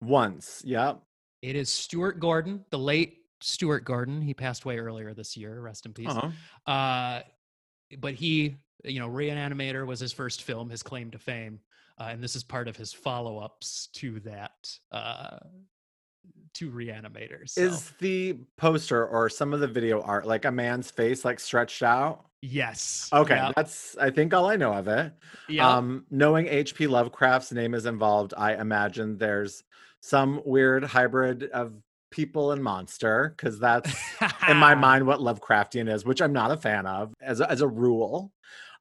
[0.00, 0.62] Once.
[0.64, 0.94] yeah.
[1.42, 4.20] It is Stuart Gordon, the late Stuart Gordon.
[4.20, 5.60] He passed away earlier this year.
[5.60, 6.08] Rest in peace.
[6.08, 6.70] Uh-huh.
[6.70, 7.22] Uh,
[7.98, 11.60] but he you know, Reanimator was his first film, his claim to fame,
[11.98, 15.38] uh, and this is part of his follow-ups to that uh,
[16.54, 17.50] to reanimators.
[17.50, 17.62] So.
[17.62, 21.82] Is the poster or some of the video art like a man's face like stretched
[21.82, 22.26] out?
[22.42, 23.08] yes.
[23.12, 23.52] Okay, Yep.
[23.56, 25.12] that's I think all I know of it.
[25.48, 25.62] Yep.
[25.64, 26.86] Um, knowing H.P.
[26.86, 29.62] Lovecraft's name is involved, I imagine there's
[30.00, 31.74] some weird hybrid of
[32.10, 33.94] people and monster because that's
[34.48, 37.60] in my mind what Lovecraftian is, which I'm not a fan of as a, as
[37.60, 38.32] a rule.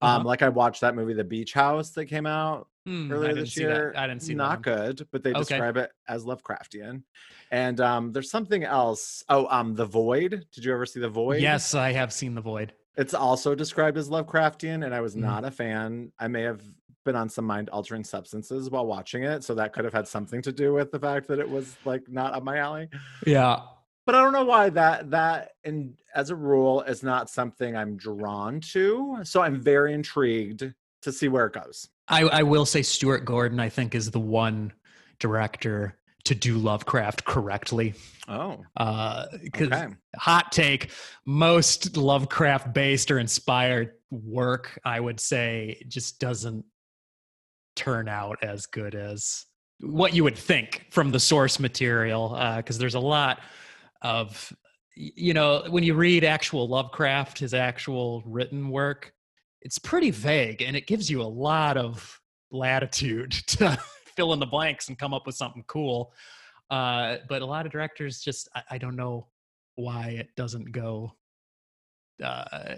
[0.01, 0.23] Um, Uh-huh.
[0.29, 3.91] like I watched that movie, The Beach House, that came out I earlier this year.
[3.93, 4.01] That.
[4.01, 5.39] I didn't see Not good, but they Okay.
[5.39, 7.03] describe it as Lovecraftian.
[7.51, 9.23] And um, there's something else.
[9.29, 10.45] Oh, um, The Void.
[10.53, 11.41] Did you ever see The Void?
[11.41, 12.73] Yes, I have seen The Void.
[12.97, 15.19] It's also described as Lovecraftian, and I was Mhm.
[15.21, 16.11] not a fan.
[16.19, 16.61] I may have
[17.05, 20.41] been on some mind altering substances while watching it, so that could have had something
[20.41, 22.89] to do with the fact that it was like not up my alley.
[23.25, 23.61] Yeah.
[24.05, 27.95] But I don't know why that that and as a rule is not something I'm
[27.95, 29.19] drawn to.
[29.23, 31.87] So I'm very intrigued to see where it goes.
[32.07, 34.73] I, I will say Stuart Gordon, I think, is the one
[35.19, 37.93] director to do Lovecraft correctly.
[38.27, 39.87] Oh, uh, Because okay.
[40.15, 40.91] hot take,
[41.25, 46.65] most Lovecraft based or inspired work, I would say, just doesn't
[47.75, 49.45] turn out as good as
[49.79, 52.35] what you would think from the source material.
[52.35, 53.39] Uh, because there's a lot
[54.01, 54.51] of,
[54.95, 59.13] you know, when you read actual Lovecraft, his actual written work,
[59.61, 62.19] it's pretty vague and it gives you a lot of
[62.51, 63.77] latitude to
[64.15, 66.13] fill in the blanks and come up with something cool.
[66.69, 69.27] Uh, but a lot of directors just, I, I don't know
[69.75, 71.13] why it doesn't go
[72.23, 72.75] uh,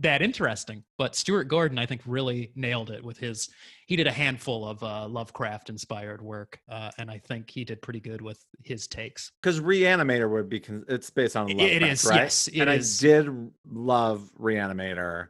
[0.00, 0.84] that interesting.
[0.98, 3.48] But Stuart Gordon, I think, really nailed it with his.
[3.86, 7.80] He did a handful of uh, Lovecraft inspired work, uh, and I think he did
[7.82, 9.32] pretty good with his takes.
[9.42, 12.16] Because Reanimator would be con- it's based on Lovecraft, it is, right?
[12.16, 13.02] yes, it and is.
[13.02, 15.28] I did love Reanimator.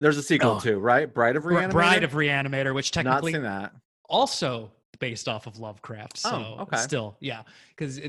[0.00, 0.60] There's a sequel Oh.
[0.60, 1.12] too, right?
[1.12, 1.70] Bride of Reanimator.
[1.72, 3.72] Bride of Reanimator, which technically not seen that.
[4.08, 6.18] also based off of Lovecraft.
[6.18, 6.76] So Oh, okay.
[6.78, 8.00] still, yeah, because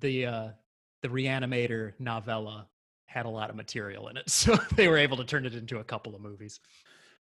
[0.00, 0.48] the uh,
[1.02, 2.66] the Reanimator novella
[3.06, 5.78] had a lot of material in it, so they were able to turn it into
[5.78, 6.60] a couple of movies.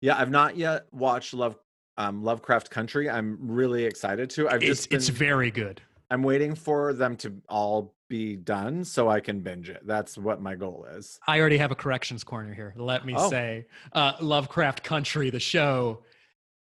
[0.00, 1.56] Yeah, I've not yet watched Love
[1.96, 3.08] um, Lovecraft Country.
[3.10, 4.48] I'm really excited to.
[4.48, 5.80] I've It's been, it's very good.
[6.12, 9.80] I'm waiting for them to all be done so I can binge it.
[9.86, 11.18] That's what my goal is.
[11.26, 12.74] I already have a corrections corner here.
[12.76, 13.30] Let me Oh.
[13.30, 16.04] say, uh, Lovecraft Country, the show.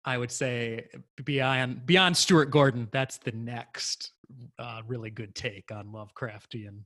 [0.05, 0.89] I would say
[1.25, 4.13] beyond beyond Stuart Gordon, that's the next
[4.59, 6.83] uh, really good take on Lovecraftian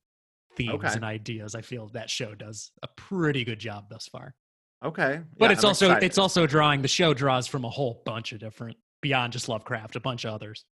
[0.57, 0.93] themes Okay.
[0.93, 1.57] and ideas.
[1.57, 4.37] I feel that show does a pretty good job thus far.
[4.85, 6.07] Okay, But Yeah, it's I'm also excited.
[6.07, 9.97] it's also drawing the show draws from a whole bunch of different beyond just Lovecraft,
[9.97, 10.65] a bunch of others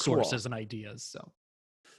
[0.00, 0.16] Cool.
[0.16, 1.04] sources and ideas.
[1.04, 1.32] So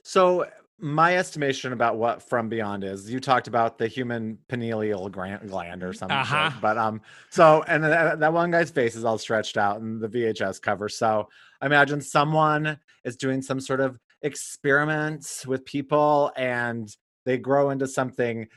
[0.03, 0.45] So
[0.77, 5.83] my estimation about what From Beyond is, you talked about the human pineal gland, gland
[5.83, 6.17] or something.
[6.17, 6.51] Uh-huh.
[6.61, 10.09] But um, so and that, that one guy's face is all stretched out in the
[10.09, 10.89] VHS cover.
[10.89, 11.29] So
[11.61, 16.93] I imagine someone is doing some sort of experiments with people, and
[17.25, 18.47] they grow into something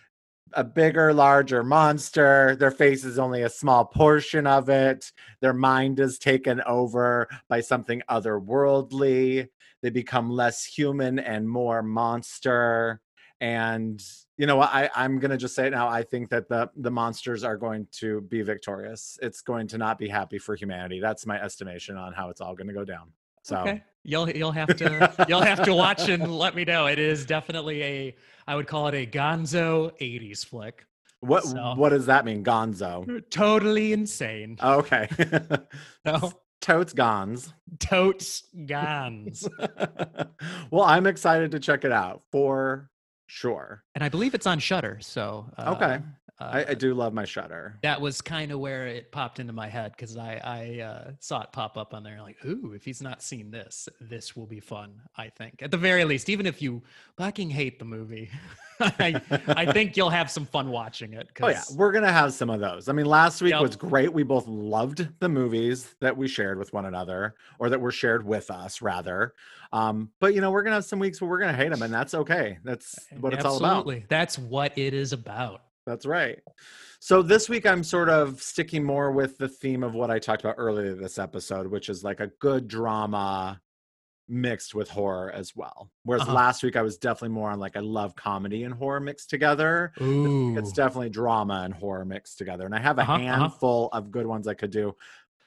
[0.52, 2.56] a bigger, larger monster.
[2.56, 5.12] Their face is only a small portion of it.
[5.40, 9.48] Their mind is taken over by something otherworldly.
[9.82, 13.00] They become less human and more monster.
[13.40, 14.02] And
[14.36, 14.70] you know what?
[14.72, 15.88] I, i'm to just say it now.
[15.88, 19.18] I think that the the monsters are going to be victorious.
[19.22, 20.98] It's going to not be happy for humanity.
[21.00, 23.12] That's my estimation on how it's all to go down
[23.48, 26.86] so okay, you'll you'll have to you'll have to watch and let me know.
[26.86, 30.84] It is definitely a I would call it a Gonzo '80s flick.
[31.20, 34.58] what So- what does that mean gonzo Totally insane.
[34.62, 35.08] okay
[36.04, 39.48] No, totes gons totes Gons.
[40.70, 42.90] well i'm excited to check it out for
[43.26, 44.98] sure and I believe it's on Shudder.
[45.00, 46.00] So uh, Okay.
[46.40, 49.52] Uh, I, I do love my Shudder that was kind of where it popped into
[49.52, 52.84] my head because I I uh, saw it pop up on there like, ooh, if
[52.84, 55.00] he's not seen this, this will be fun.
[55.16, 56.82] I think at the very least, even if you
[57.16, 58.30] fucking hate the movie,
[58.80, 61.28] I, I think you'll have some fun watching it.
[61.40, 62.88] Oh yeah, we're gonna have some of those.
[62.88, 63.62] I mean, last week Yep.
[63.62, 64.12] was great.
[64.12, 68.24] We both loved the movies that we shared with one another, or that were shared
[68.24, 69.34] with us, rather.
[69.72, 71.92] Um, but you know, we're gonna have some weeks where we're gonna hate them, and
[71.92, 72.58] that's okay.
[72.64, 73.78] That's what it's all about.
[73.78, 74.06] Absolutely.
[74.08, 75.62] That's what it is about.
[75.88, 76.38] That's right.
[77.00, 80.42] So this week I'm sort of sticking more with the theme of what I talked
[80.42, 83.60] about earlier this episode, which is like a good drama
[84.28, 85.90] mixed with horror as well.
[86.04, 86.34] Whereas Uh-huh.
[86.34, 89.92] last week I was definitely more on like I love comedy and horror mixed together.
[90.02, 90.58] Ooh.
[90.58, 92.66] It's definitely drama and horror mixed together.
[92.66, 93.22] And I have a Uh-huh, uh-huh.
[93.24, 94.94] handful of good ones I could do.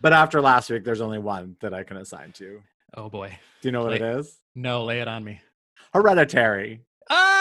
[0.01, 2.61] But after last week, there's only one that I can assign to.
[2.97, 3.37] oh boy.
[3.61, 4.39] Do you know what it is?
[4.55, 5.39] No, lay it on me.
[5.93, 6.81] Hereditary.
[7.09, 7.40] Ah,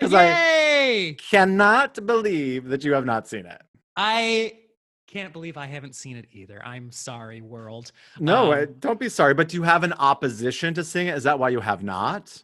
[0.00, 1.16] 'Cause I-!
[1.18, 3.60] Cannot believe that you have not seen it.
[3.96, 4.58] I
[5.06, 6.64] can't believe I haven't seen it either.
[6.64, 7.92] I'm sorry, world.
[8.18, 9.34] No, Um, don't be sorry.
[9.34, 11.16] But do you have an opposition to seeing it?
[11.16, 12.42] Is that why you have not?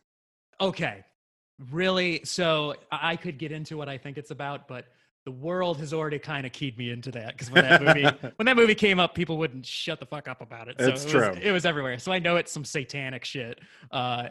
[0.61, 1.05] Okay.
[1.71, 2.23] Really?
[2.25, 4.87] So I I could get into what I think it's about, but
[5.25, 8.03] the world has already kind of keyed me into that because when that movie
[8.37, 10.77] when that movie came up, people wouldn't shut the fuck up about it.
[10.81, 11.43] So It's it was, true.
[11.43, 11.99] it was everywhere.
[11.99, 13.61] So I know it's some satanic shit,
[13.91, 14.29] uh,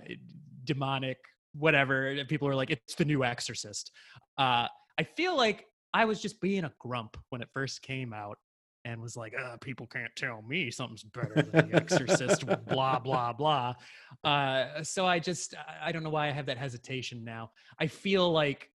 [0.64, 1.20] demonic,
[1.54, 2.16] whatever.
[2.28, 3.92] People are like, it's the new Exorcist.
[4.38, 8.38] Uh, I feel like I was just being a grump when it first came out.
[8.84, 13.32] And was like, uh, people can't tell me something's better than The Exorcist, blah blah
[13.32, 13.76] blah.
[14.24, 17.52] Uh, so I just I- I don't know why I have that hesitation now.
[17.80, 18.72] I feel like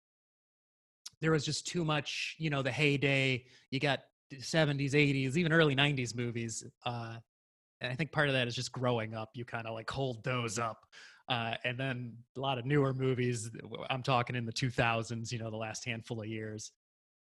[1.21, 3.47] there was just too much, you know, the heyday.
[3.73, 4.01] You got
[4.33, 6.65] 70s, 80s, even early 90s movies.
[6.85, 7.17] Uh,
[7.81, 9.31] and I think part of that is just growing up.
[9.35, 10.79] You kind of like hold those up.
[11.29, 13.51] Uh, and then a lot of newer movies.
[13.91, 16.71] I'm talking in the 2000s, you know, the last handful of years.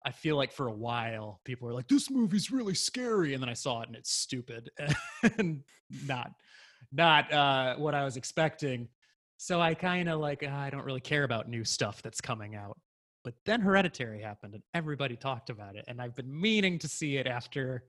[0.06, 3.50] I feel like for a while people were like, "This movie's really scary," and then
[3.50, 4.70] I saw it and it's stupid
[5.40, 5.64] and
[6.06, 6.32] not
[6.92, 8.88] not uh, what I was expecting.
[9.38, 12.56] So I kind of like "Ah, I don't really care about new stuff that's coming
[12.56, 12.78] out.
[13.24, 17.18] But then Hereditary happened and everybody talked about it, and I've been meaning to see
[17.18, 17.86] it after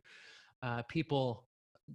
[0.62, 1.45] uh, people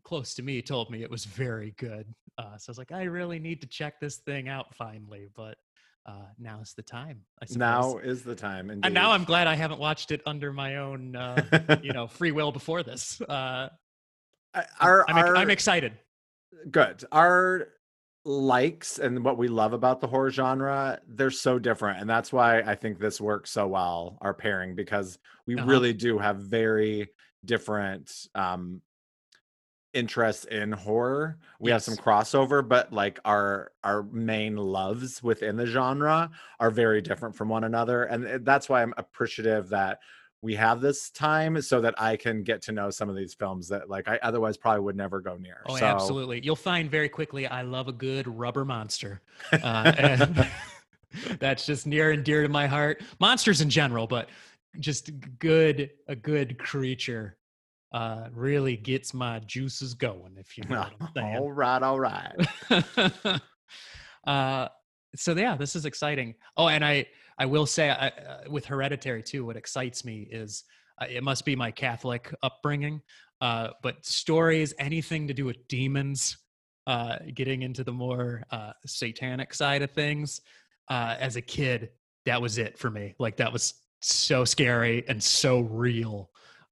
[0.03, 2.13] close to me told me it was very good.
[2.37, 5.27] Uh, so I was like, I really need to check this thing out finally.
[5.35, 5.57] But
[6.05, 7.21] uh, now's the time.
[7.41, 7.57] I suppose.
[7.57, 8.69] Now is the time.
[8.69, 12.31] and now I'm glad I haven't watched it under my own, uh, you know, free
[12.31, 13.21] will before this.
[13.21, 13.69] Uh,
[14.53, 15.93] I- our, I'm, our, I'm excited.
[16.71, 17.03] good.
[17.11, 17.67] Our
[18.25, 21.99] likes and what we love about the horror genre, they're so different.
[22.01, 25.65] And that's why I think this works so well, our pairing, because we Uh-huh.
[25.67, 27.09] really do have very
[27.45, 28.81] different um
[29.93, 31.37] interests in horror.
[31.59, 37.01] We have some crossover, but like our our main loves within the genre are very
[37.01, 38.03] different from one another.
[38.03, 39.99] And that's why I'm appreciative that
[40.41, 43.67] we have this time so that I can get to know some of these films
[43.69, 45.61] that like I otherwise probably would never go near.
[45.67, 46.41] Oh, so, absolutely.
[46.43, 49.21] You'll find very quickly I love a good rubber monster.
[49.51, 50.47] Uh, and
[51.39, 53.03] that's just near and dear to my heart.
[53.19, 54.29] Monsters in general, but
[54.79, 57.37] just good, a good creature
[57.91, 61.37] uh, really gets my juices going, if you know what I'm saying.
[61.37, 62.31] all right, all right.
[64.27, 64.67] uh,
[65.15, 66.35] so yeah, this is exciting.
[66.57, 70.63] Oh, and I I will say I, uh, with Hereditary too, what excites me is
[71.01, 73.01] uh, it must be my Catholic upbringing,
[73.41, 76.37] uh, but stories, anything to do with demons,
[76.87, 80.41] uh, getting into the more uh, satanic side of things.
[80.89, 81.89] Uh, as a kid,
[82.25, 83.15] that was it for me.
[83.17, 86.29] Like that was so scary and so real.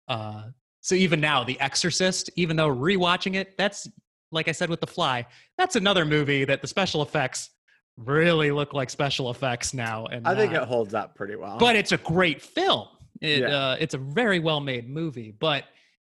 [0.08, 0.44] Uh,
[0.82, 3.88] so even now, The Exorcist, even though rewatching it, that's
[4.32, 5.26] like I said with The Fly,
[5.58, 7.50] that's another movie that the special effects
[7.98, 10.06] really look like special effects now.
[10.06, 11.58] And I think not- it holds up pretty well.
[11.58, 12.88] but it's a great film.
[13.22, 13.48] It, Yeah.
[13.72, 15.66] uh, it's a very well made movie, but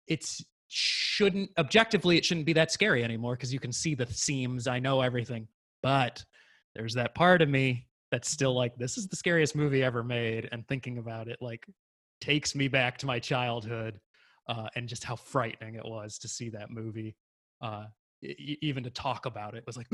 [0.08, 4.66] it's shouldn't objectively it shouldn't be that scary anymore because you can see the seams.
[4.68, 5.48] I know everything,
[5.82, 6.24] but
[6.76, 10.50] there's that part of me that's still like, this is the scariest movie ever made,
[10.52, 11.66] and thinking about it like
[12.22, 14.00] takes me back to my childhood
[14.48, 17.16] uh, and just how frightening it was to see that movie.
[17.62, 17.86] Uh,
[18.22, 19.90] e- even to talk about it was like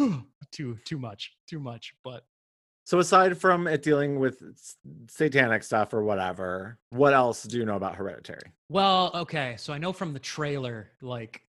[0.52, 1.94] too too much, too much.
[2.04, 2.24] But
[2.86, 4.42] so aside from it dealing with
[5.10, 8.52] satanic stuff or whatever, what else do you know about Hereditary?
[8.70, 9.56] Well, okay.
[9.58, 11.42] So I know from the trailer, like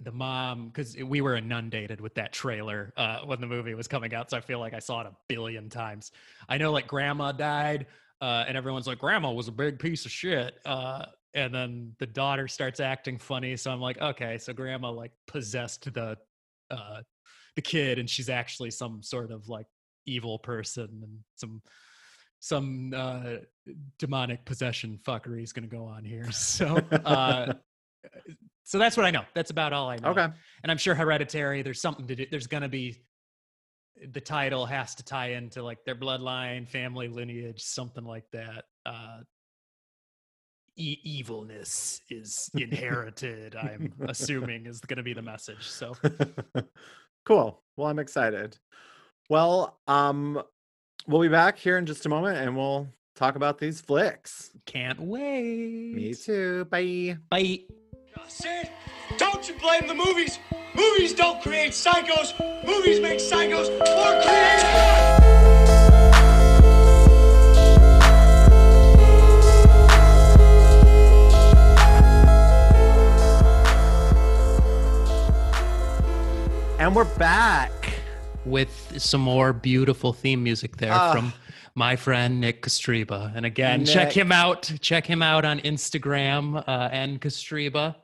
[0.00, 4.14] the mom, because we were inundated with that trailer uh, when the movie was coming
[4.14, 4.30] out.
[4.30, 6.12] So I feel like I saw it a billion times.
[6.48, 7.86] I know like grandma died,
[8.20, 10.58] uh, and everyone's like, grandma was a big piece of shit.
[10.64, 11.04] Uh,
[11.34, 13.56] and then the daughter starts acting funny.
[13.56, 16.16] So I'm like, okay, so grandma like possessed the
[16.70, 17.00] uh,
[17.56, 19.66] the kid, and she's actually some sort of like
[20.06, 21.60] evil person and some
[22.40, 23.36] some uh
[23.98, 27.52] demonic possession fuckery is going to go on here so uh
[28.64, 30.26] so that's what i know that's about all i know Okay.
[30.62, 33.02] and i'm sure hereditary there's something to do there's going to be
[34.12, 39.18] the title has to tie into like their bloodline family lineage something like that uh
[40.78, 45.94] e- evilness is inherited i'm assuming is going to be the message so
[47.24, 47.62] cool.
[47.76, 48.56] Well, I'm excited.
[49.28, 50.42] Well, um,
[51.06, 54.50] we'll be back here in just a moment and we'll talk about these flicks.
[54.66, 56.64] can't wait Me too.
[56.66, 57.18] Bye.
[57.28, 57.60] bye
[58.26, 58.70] Sid,
[59.16, 60.38] don't you blame the movies.
[60.74, 62.32] Movies don't create psychos.
[62.66, 65.57] Movies make psychos more creative.
[76.78, 77.72] And we're back.
[78.44, 81.12] with some more beautiful theme music there Ah.
[81.12, 81.34] from
[81.74, 83.30] my friend Nick Kostreba.
[83.36, 84.72] And again, check him out.
[84.80, 87.94] Check him out on Instagram, uh, N Kostreba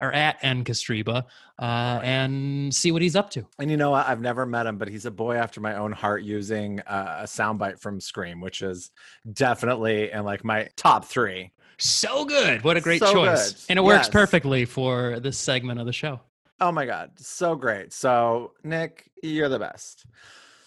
[0.00, 1.26] or at N Kostreba,
[1.60, 3.46] uh, and see what he's up to.
[3.60, 4.08] And you know what?
[4.08, 7.24] I've never met him, but he's a boy after my own heart using uh, a
[7.26, 8.90] soundbite from Scream, which is
[9.32, 11.52] definitely in like my top three.
[11.78, 12.64] So good.
[12.64, 13.52] What a great So choice.
[13.52, 13.60] good.
[13.68, 16.18] And it works perfectly for this segment of the show.
[16.62, 17.10] Oh my God.
[17.16, 17.92] So great.
[17.92, 20.06] So, Nick, you're the best.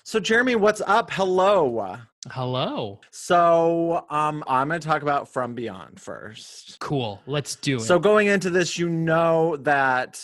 [0.03, 1.09] So, Jeremy, what's up?
[1.09, 1.97] Hello.
[2.29, 2.99] Hello.
[3.11, 6.79] So, um, I'm going to talk about From Beyond first.
[6.79, 7.21] Cool.
[7.25, 7.83] Let's do it.
[7.83, 10.21] So, going into this, you know that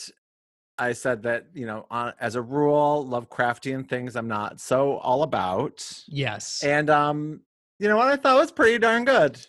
[0.78, 5.24] I said that, you know, on, as a rule, Lovecraftian things I'm not so all
[5.24, 5.88] about.
[6.05, 6.63] yes.
[6.65, 7.39] And, um,
[7.80, 8.09] you know what?
[8.09, 9.39] I thought was pretty darn good.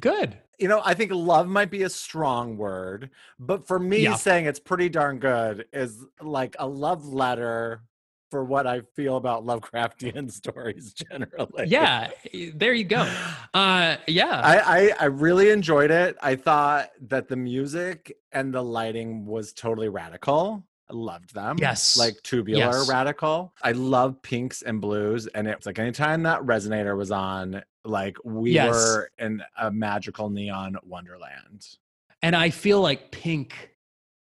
[0.00, 0.38] good.
[0.60, 4.14] You know, I think love might be a strong word, but for me, Yeah.
[4.16, 7.82] saying it's pretty darn good is like a love letter
[8.30, 11.66] for what I feel about Lovecraftian stories generally.
[11.66, 12.10] Yeah.
[12.54, 13.00] There you go.
[13.52, 14.40] Uh, yeah.
[14.44, 16.16] I, I I really enjoyed it.
[16.22, 20.64] I thought that the music and the lighting was totally radical.
[20.92, 21.56] Loved them.
[21.58, 21.96] Yes.
[21.98, 22.88] Like tubular Yes.
[22.88, 23.52] radical.
[23.62, 25.26] I love pinks and blues.
[25.28, 28.72] And it's like anytime that resonator was on, like we Yes.
[28.74, 31.66] were in a magical neon wonderland.
[32.22, 33.70] And I feel like pink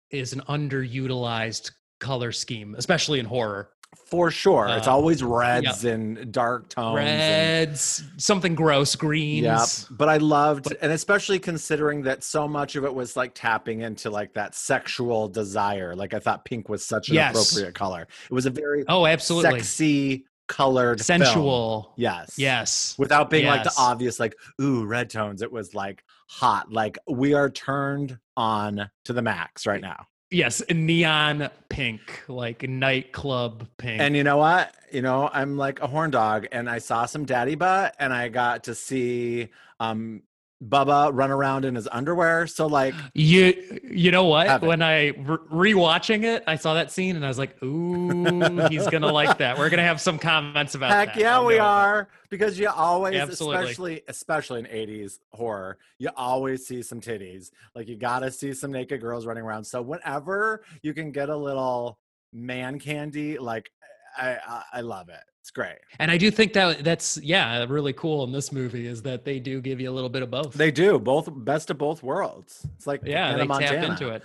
[0.10, 3.70] is an underutilized color scheme, especially in horror.
[4.06, 4.68] For sure.
[4.70, 7.00] it's Uh, always reds and dark tones.
[7.00, 9.44] and- Reds, something gross, greens.
[9.90, 9.98] Yep.
[9.98, 13.82] But I loved, But- and especially considering that so much of it was like tapping
[13.82, 15.96] into like that sexual desire.
[15.96, 17.32] Like I thought pink was such an Yes.
[17.36, 18.08] appropriate color.
[18.30, 19.60] It was a very Oh, absolutely.
[19.60, 21.22] sexy colored film.
[21.24, 21.94] Sensual.
[21.96, 22.36] Yes.
[22.38, 22.96] Yes.
[23.00, 25.42] Without being like the obvious, like, ooh, red tones.
[25.42, 26.72] It was like hot.
[26.72, 30.06] Like we are turned on to the max right now.
[30.36, 30.62] Yes.
[30.70, 34.02] Neon pink, like nightclub pink.
[34.02, 34.76] And you know what?
[34.92, 38.28] You know, I'm like a horn dog and I saw some daddy butt and I
[38.28, 39.48] got to see
[39.80, 40.24] um
[40.68, 42.48] Bubba run around in his underwear.
[42.48, 44.48] So like you, you know what?
[44.48, 44.68] Have it.
[44.68, 48.88] When I re- rewatching it, I saw that scene and I was like, "Ooh, he's
[48.92, 51.20] gonna like that." We're gonna have some comments about heck that.
[51.20, 52.08] yeah, we are.
[52.30, 53.58] Because you always, Absolutely.
[53.64, 57.52] especially especially in 80s horror, you always see some titties.
[57.76, 59.64] Like you gotta see some naked girls running around.
[59.66, 62.00] So whenever you can get a little
[62.34, 63.72] man candy, like
[64.18, 65.22] I I, I love it.
[65.46, 65.78] It's great.
[66.00, 69.40] And I do think that that's yeah, really cool in this movie is that they
[69.40, 70.54] do give you a little bit of both.
[70.54, 72.66] They do both best of both worlds.
[72.76, 73.82] It's like yeah, they Montana.
[73.82, 74.24] tap into it.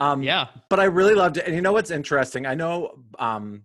[0.00, 0.48] Um, Yeah.
[0.68, 1.46] but I really loved it.
[1.46, 2.46] And you know what's interesting?
[2.46, 3.62] I know um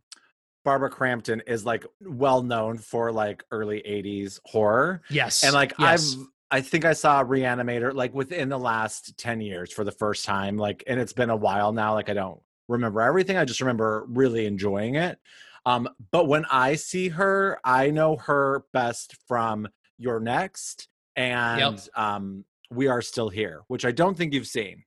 [0.64, 5.02] Barbara Crampton is like well known for like early 80s horror.
[5.10, 5.44] Yes.
[5.44, 6.16] And like yes.
[6.16, 10.24] I've I think I saw Reanimator like within the last 10 years for the first
[10.24, 10.56] time.
[10.56, 11.96] Like and it's been a while now.
[11.96, 13.38] Like I don't remember everything.
[13.38, 15.18] I just remember really enjoying it.
[15.66, 22.46] Um, but when I see her, I know her best from You're Next and um
[22.72, 24.84] We Are Still Here, which I don't think you've seen.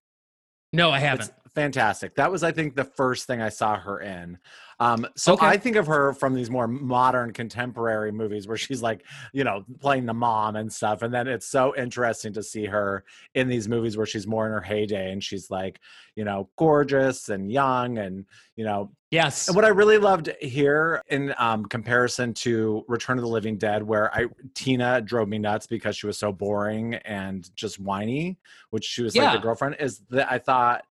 [0.72, 1.30] no, I haven't.
[1.44, 2.16] It's fantastic.
[2.16, 4.38] That was, I think, the first thing I saw her in.
[4.80, 5.46] Um, so Okay.
[5.46, 9.64] I think of her from these more modern contemporary movies where she's like, you know,
[9.80, 11.02] playing the mom and stuff.
[11.02, 13.04] And then it's so interesting to see her
[13.34, 15.80] in these movies where she's more in her heyday and she's like,
[16.16, 18.24] you know, gorgeous and young and,
[18.56, 19.46] you know, Yes.
[19.46, 23.80] and what I really loved here in um, comparison to Return of the Living Dead,
[23.80, 28.38] where I Tina drove me nuts because she was so boring and just whiny,
[28.70, 29.36] which she was like Yeah.
[29.36, 30.84] the girlfriend, is that I thought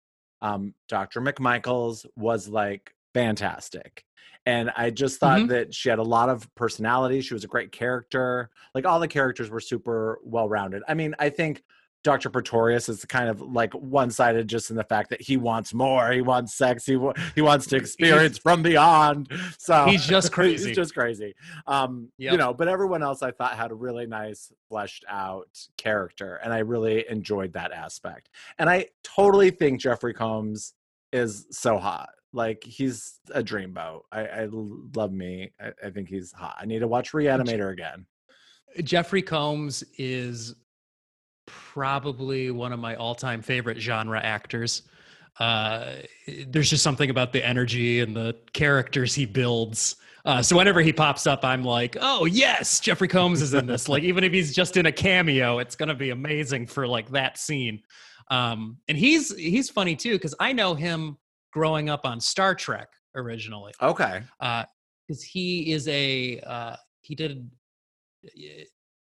[0.42, 1.22] um, Dr.
[1.22, 4.04] McMichaels was like fantastic.
[4.46, 5.48] And I just thought Mhm.
[5.48, 7.20] that she had a lot of personality.
[7.20, 8.50] She was a great character.
[8.74, 10.82] Like all the characters were super well rounded.
[10.88, 11.62] I mean, I think
[12.02, 12.30] Dr.
[12.30, 16.11] Pretorius is kind of like one sided just in the fact that he wants more.
[16.12, 16.86] He wants sex.
[16.86, 19.30] He, wa- he wants to experience from beyond.
[19.58, 20.68] So He's just crazy.
[20.68, 21.34] he's just crazy.
[21.66, 26.36] Um, you know, but everyone else I thought had a really nice fleshed out character.
[26.42, 28.30] And I really enjoyed that aspect.
[28.58, 30.72] And I totally think Jeffrey Combs
[31.12, 32.08] is so hot.
[32.32, 34.02] Like he's a dreamboat.
[34.12, 35.50] I love me.
[35.60, 36.56] I, I think he's hot.
[36.60, 38.06] I need to watch Reanimator again.
[38.84, 40.54] Jeffrey Combs is
[41.46, 44.82] probably one of my all-time favorite genre actors.
[45.38, 45.94] Uh,
[46.46, 49.96] there's just something about the energy and the characters he builds.
[50.24, 53.88] Uh, so whenever he pops up, I'm like, oh yes, Jeffrey Combs is in this.
[53.88, 57.38] like even if he's just in a cameo, it's gonna be amazing for like that
[57.38, 57.82] scene.
[58.30, 61.16] Um, and he's he's funny too because I know him
[61.53, 64.22] growing up on Star Trek originally Okay.
[64.38, 67.51] because he is a uh, he did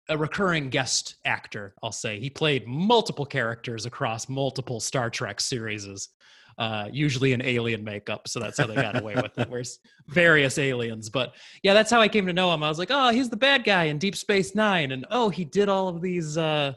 [0.09, 1.75] a recurring guest actor.
[1.83, 6.09] I'll say he played multiple characters across multiple Star Trek series.
[6.57, 8.29] uh, usually in alien makeup.
[8.29, 9.49] So that's how they got away with it.
[9.51, 11.09] Where's various aliens.
[11.11, 11.35] But
[11.65, 12.63] yeah, that's how I came to know him.
[12.63, 14.93] I was like, oh, he's the bad guy in Deep Space Nine.
[14.93, 16.75] And oh, he did all of these uh,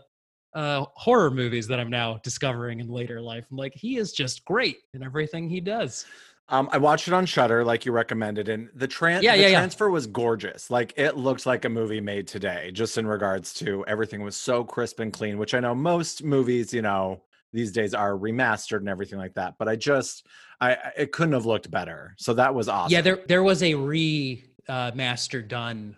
[0.57, 3.45] uh, horror movies that I'm now discovering in later life.
[3.51, 6.05] I'm like, he is just great in everything he does.
[6.49, 9.47] Um, I watched it on Shudder, like you recommended, and the, tran- Yeah, the yeah,
[9.49, 9.59] yeah.
[9.59, 10.71] transfer was gorgeous.
[10.71, 14.63] Like it looked like a movie made today, just in regards to everything was so
[14.63, 15.37] crisp and clean.
[15.37, 17.21] Which I know most movies, you know,
[17.53, 19.55] these days are remastered and everything like that.
[19.59, 20.25] But I just,
[20.61, 22.15] I I- it couldn't have looked better.
[22.17, 22.93] So that was awesome.
[22.93, 25.97] Yeah, there there was a re uh, master done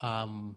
[0.00, 0.56] um,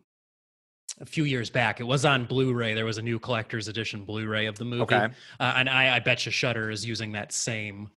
[0.99, 1.79] a few years back.
[1.79, 2.73] It was on Blu-ray.
[2.73, 5.07] There was a new collector's edition Blu-ray of the movie, Okay.
[5.39, 7.89] uh, and I, I bet you Shudder is using that same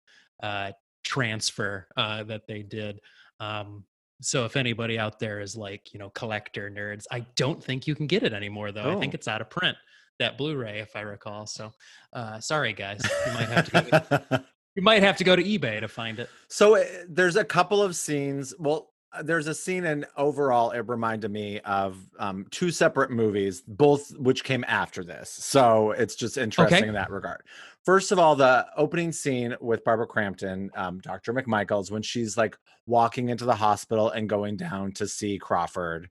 [0.44, 0.72] uh,
[1.04, 3.00] transfer uh, that they did.
[3.40, 3.86] Um,
[4.22, 7.96] so if anybody out there is like you know collector nerds, I don't think you
[7.96, 8.92] can get it anymore though.
[8.92, 9.16] I think Oh.
[9.16, 9.78] it's out of print.
[10.20, 11.46] That Blu-ray, if I recall.
[11.48, 11.72] So,
[12.12, 14.46] uh, sorry guys, you might have to go to,
[14.76, 16.30] you might have to go to eBay to find it.
[16.50, 18.54] So uh, there's a couple of scenes.
[18.60, 18.92] Well,
[19.24, 24.44] there's a scene, and overall, it reminded me of um, two separate movies, both which
[24.44, 25.30] came after this.
[25.32, 27.42] So it's just interesting in that regard.
[27.86, 31.34] First of all, the opening scene with Barbara Crampton, um, Dr.
[31.34, 32.56] McMichaels, when she's like
[32.86, 36.10] walking into the hospital and going down to see Crawford,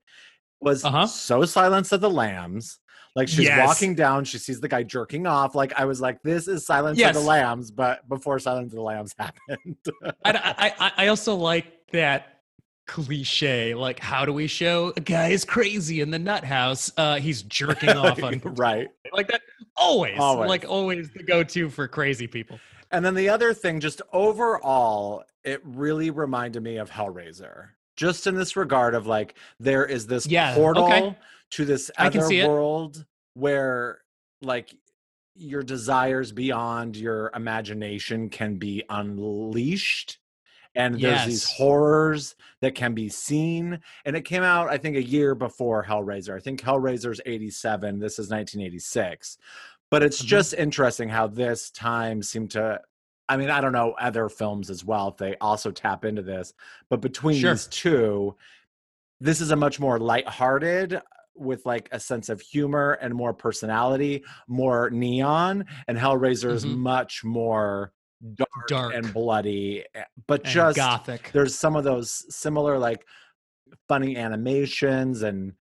[0.60, 1.06] was Uh-huh.
[1.06, 2.80] so Silence of the Lambs.
[3.14, 3.66] Like she's Yes.
[3.66, 5.54] walking down, she sees the guy jerking off.
[5.54, 8.82] Like I was like, this is Silence of the Lambs, but before Silence of the
[8.82, 9.76] Lambs happened.
[10.24, 12.37] I, I- I also like that
[12.88, 13.74] cliche.
[13.74, 16.90] Like, how do we show a guy is crazy in the nut house?
[16.96, 18.88] Uh, he's jerking off on right.
[19.12, 19.42] like that.
[19.76, 20.48] Always, Always.
[20.48, 22.58] like always the go-to for crazy people.
[22.90, 27.68] And then the other thing, just overall, it really reminded me of Hellraiser.
[27.96, 31.16] Just in this regard of like, there is this Yeah, portal okay.
[31.50, 34.00] to this other world where
[34.42, 34.74] like
[35.34, 40.18] your desires beyond your imagination can be unleashed.
[40.78, 43.80] And there's these horrors that can be seen.
[44.04, 46.34] And it came out, I think, a year before Hellraiser.
[46.36, 47.98] I think Hellraiser's 87.
[47.98, 49.36] This is 1986.
[49.90, 50.26] But it's Mhm.
[50.26, 52.80] just interesting how this time seemed to
[53.30, 56.54] I mean, I don't know other films as well if they also tap into this,
[56.88, 57.50] but between Sure.
[57.52, 58.34] these two,
[59.20, 61.02] this is a much more lighthearted
[61.34, 66.78] with like a sense of humor and more personality, more neon, and Hellraiser is Mhm.
[66.78, 67.92] much more
[68.34, 68.94] dark, Dark.
[68.94, 71.30] and bloody, eh, but And just gothic.
[71.32, 73.04] there's some of those similar like
[73.88, 75.52] funny animations and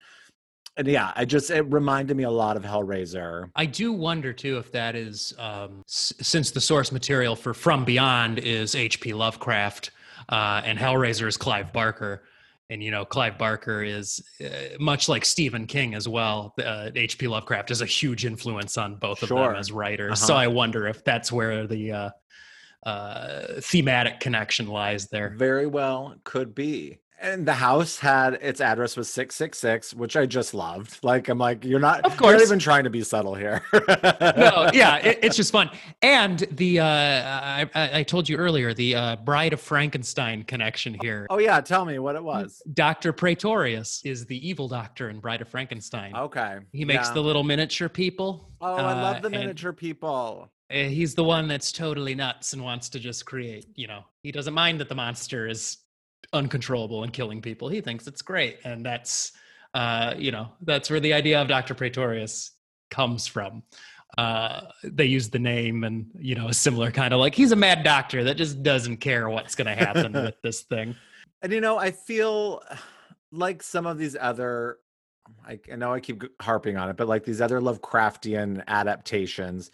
[0.78, 3.50] and yeah, I just it reminded me a lot of Hellraiser.
[3.56, 7.84] I do wonder too if that is um, s- since the source material for From
[7.84, 9.14] Beyond is H.P.
[9.14, 9.90] Lovecraft
[10.30, 12.26] uh, and Hellraiser is Clive Barker.
[12.70, 14.50] And you know, Clive Barker is uh,
[14.80, 16.54] much like Stephen King as well.
[16.64, 17.28] Uh, H.P.
[17.28, 19.48] Lovecraft is a huge influence on both of Sure.
[19.48, 20.20] them as writers.
[20.22, 20.44] So Uh-huh.
[20.44, 21.92] I wonder if that's where the
[22.86, 25.34] uh, uh, thematic connection lies there.
[25.38, 27.00] Very well could be.
[27.20, 31.00] And the house had its address was 666, which I just loved.
[31.02, 32.44] Like I'm like, you're not Of you're not course.
[32.44, 33.64] even trying to be subtle here.
[33.74, 35.72] no, yeah, it, it's just fun.
[36.04, 41.26] And the uh, I, I told you earlier the uh, Bride of Frankenstein connection here.
[41.32, 42.62] Oh yeah, tell me what it was.
[42.74, 46.16] Doctor Pretorius is the evil doctor in Bride of Frankenstein.
[46.16, 46.60] Okay.
[46.72, 47.14] He makes yeah.
[47.16, 48.52] the little miniature people.
[48.62, 50.52] Oh, I uh, love the and, miniature people.
[50.72, 53.68] Uh, he's the one that's totally nuts and wants to just create.
[53.76, 55.78] You know, he doesn't mind that the monster is
[56.34, 57.70] uncontrollable and killing people.
[57.70, 59.32] He thinks it's great, and that's
[59.74, 62.52] uh, you know that's where the idea of Doctor Pretorius
[62.90, 63.64] comes from.
[64.18, 67.56] Uh, they use the name and you know a similar kind of like he's a
[67.56, 70.96] mad doctor that just doesn't care what's going to happen with this thing.
[71.42, 72.64] And you know, I feel
[73.32, 74.80] like some of these other
[75.46, 79.72] I, I know I keep harping on it, but like these other Lovecraftian adaptations,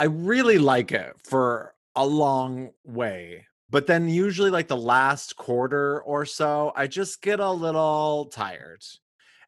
[0.00, 3.46] I really like it for a long way.
[3.70, 8.82] But then usually like the last quarter or so, I just get a little tired.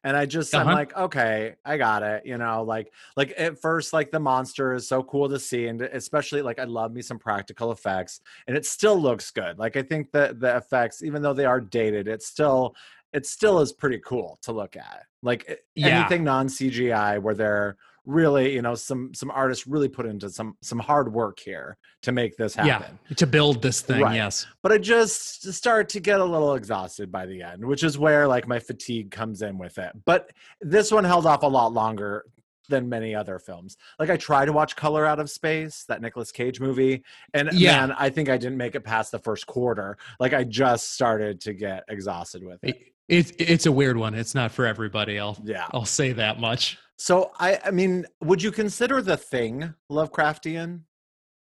[0.05, 0.71] And I just I'm Uh-huh.
[0.71, 2.25] like, okay, I got it.
[2.25, 5.81] You know, like like at first, like the monster is so cool to see, and
[5.81, 9.59] especially like I love me some practical effects, and it still looks good.
[9.59, 12.75] Like I think that the effects, even though they are dated, it's still
[13.13, 15.05] it still is pretty cool to look at.
[15.21, 16.13] Like Yeah.
[16.13, 20.57] anything non CGI where they're really, you know, some some artists really put into some
[20.61, 22.99] some hard work here to make this happen.
[23.09, 24.01] Yeah, to build this thing.
[24.01, 24.15] Right.
[24.15, 24.45] Yes.
[24.61, 28.27] But I just start to get a little exhausted by the end, which is where
[28.27, 29.91] like my fatigue comes in with it.
[30.05, 30.31] But
[30.61, 32.25] this one held off a lot longer
[32.69, 33.77] than many other films.
[33.99, 37.87] Like I tried to watch Color Out of Space, that Nicolas Cage movie, and Yeah.
[37.87, 39.97] man, I think I didn't make it past the first quarter.
[40.19, 42.92] Like I just started to get exhausted with it.
[43.07, 44.13] It, it's it's a weird one.
[44.13, 45.19] It's not for everybody.
[45.19, 45.67] I'll Yeah.
[45.71, 46.77] I'll say that much.
[46.97, 50.81] So I I mean, would you consider the thing Lovecraftian?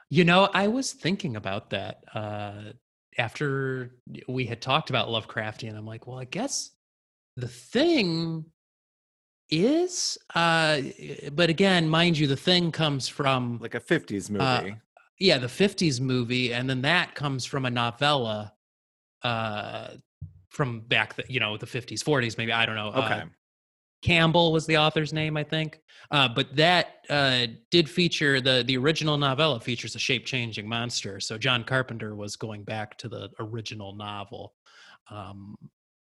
[0.09, 2.73] You know, I was thinking about that uh,
[3.17, 3.95] after
[4.27, 5.75] we had talked about Lovecraftian.
[5.75, 6.71] I'm like, well, I guess
[7.35, 8.45] the thing
[9.49, 10.81] is, uh,
[11.31, 14.71] but again, mind you, the thing comes from Like a 50s movie.
[14.71, 14.75] Uh,
[15.19, 18.53] yeah, the 50s movie, and then that comes from a novella
[19.23, 19.89] uh,
[20.53, 22.53] from back, the, you know, the 50s, 40s, maybe.
[22.53, 22.89] I don't know.
[22.89, 23.13] okay.
[23.13, 23.25] Uh,
[24.03, 25.79] Campbell was the author's name, I think.
[26.11, 31.21] Uh, but that uh, did feature the the original novella features a shape changing monster.
[31.21, 34.53] So John Carpenter was going back to the original novel.
[35.09, 35.55] Um,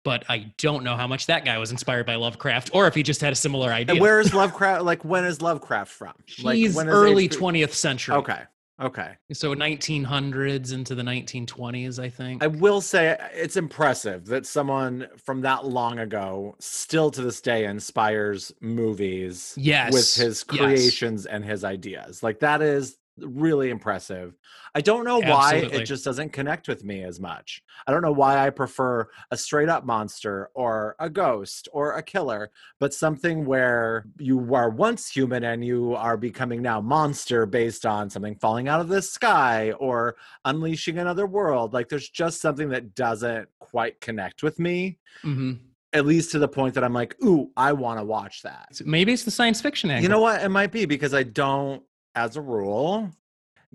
[0.02, 3.02] but I don't know how much that guy was inspired by Lovecraft, or if he
[3.02, 3.94] just had a similar idea.
[3.94, 4.84] and where is Lovecraft?
[4.84, 6.12] Like, when is Lovecraft from?
[6.42, 7.38] Like, He's when is early H.P.
[7.38, 8.14] 20th century.
[8.16, 8.42] Okay.
[8.80, 9.12] Okay.
[9.32, 12.42] So 1900s into the 1920s, I think.
[12.42, 17.40] I will say uh, it's impressive that someone from that long ago still to this
[17.40, 19.92] day inspires movies yes.
[19.92, 20.58] with his yes.
[20.58, 22.22] creations and his ideas.
[22.22, 24.34] Like that is really impressive.
[24.74, 25.82] I don't know why Absolutely.
[25.82, 27.62] it just doesn't connect with me as much.
[27.86, 32.02] I don't know why I prefer a straight up monster or a ghost or a
[32.02, 32.50] killer,
[32.80, 38.10] but something where you were once human and you are becoming now monster based on
[38.10, 41.72] something falling out of the sky or unleashing another world.
[41.72, 44.98] Like there's just something that doesn't quite connect with me.
[45.22, 45.60] Mhm.
[45.92, 48.80] At least to the point that I'm like, ooh, I want to watch that.
[48.84, 50.02] Maybe it's the science fiction angle.
[50.02, 50.42] You know what?
[50.42, 51.84] It might be because I don't,
[52.14, 53.10] as a rule,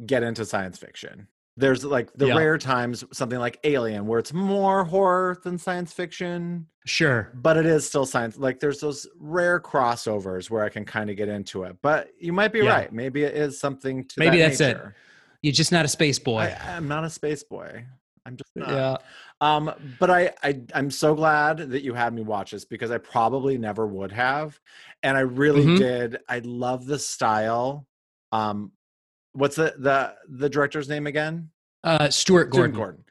[0.05, 1.27] get into science fiction.
[1.57, 2.37] There's like the Yeah.
[2.37, 7.31] rare times something like Alien where it's more horror than science fiction, Sure.
[7.33, 8.37] but it is still science.
[8.37, 11.75] Like there's those rare crossovers where I can kind of get into it.
[11.81, 12.69] But you might be Yeah.
[12.75, 12.93] right.
[12.93, 14.77] Maybe it is something to Maybe that that's it.
[15.41, 16.41] You're just not a space boy.
[16.43, 17.85] I, I'm not a space boy.
[18.25, 18.69] I'm just not.
[18.69, 18.97] yeah.
[19.41, 22.99] Um, but I, I I'm so glad that you had me watch this because I
[22.99, 24.57] probably never would have.
[25.03, 25.77] And I really Mhm.
[25.77, 26.17] did.
[26.29, 27.85] I love the style.
[28.31, 28.71] Um
[29.33, 31.49] what's the the the director's name again?
[31.83, 32.73] Uh, Stuart Gordon.
[32.73, 33.03] Stuart Gordon.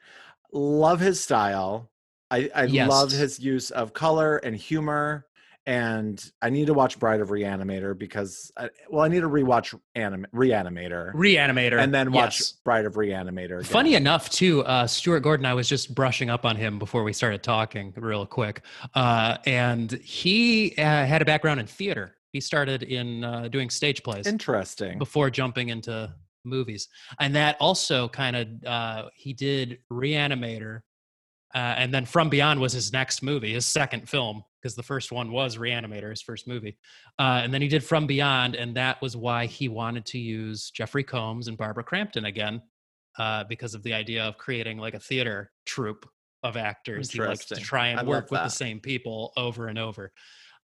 [0.51, 1.89] Love his style.
[2.31, 2.87] I, I Yes.
[2.89, 5.25] love his use of color and humor.
[5.65, 9.77] And I need to watch Bride of Reanimator because I, well, I need to rewatch
[9.93, 11.79] anim, Reanimator Reanimator.
[11.79, 12.53] and then watch yes.
[12.63, 13.63] Bride of Reanimator.
[13.65, 17.13] Funny enough, too, uh, Stuart Gordon, I was just brushing up on him before we
[17.13, 18.61] started talking real quick.
[18.95, 22.15] Uh, and he uh, had a background in theater.
[22.31, 24.97] He started in uh, doing stage plays Interesting.
[24.97, 26.13] before jumping into
[26.45, 26.87] movies.
[27.19, 30.81] And that also kind of, uh, he did Reanimator.
[31.55, 35.11] Uh, and then From Beyond was his next movie, his second film, because the first
[35.11, 36.77] one was Reanimator, his first movie.
[37.17, 40.69] Uh, and then he did From Beyond, and that was why he wanted to use
[40.69, 42.61] Jeffrey Combs and Barbara Crampton again,
[43.17, 46.07] uh, because of the idea of creating like a theater troupe
[46.43, 47.11] of actors.
[47.11, 50.11] He likes to try and I work with the same people over and over.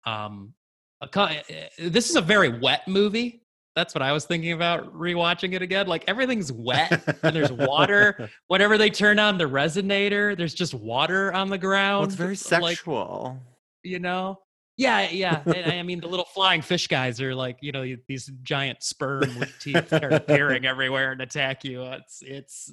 [0.06, 0.54] Um,
[1.02, 3.42] Eh, eh, this is a very wet movie.
[3.76, 5.88] That's what I was thinking about rewatching it again.
[5.88, 8.30] Like everything's wet and there's water.
[8.48, 12.00] Whenever they turn on the resonator, there's just water on the ground.
[12.00, 13.38] Well, it's very Like, sexual.
[13.84, 14.40] you know?
[14.78, 15.42] Yeah, yeah.
[15.46, 19.22] and I mean, the little flying fish guys are like, you know, these giant sperm
[19.40, 21.84] with teeth that are appearing everywhere and attack you.
[21.84, 22.72] It's, it's,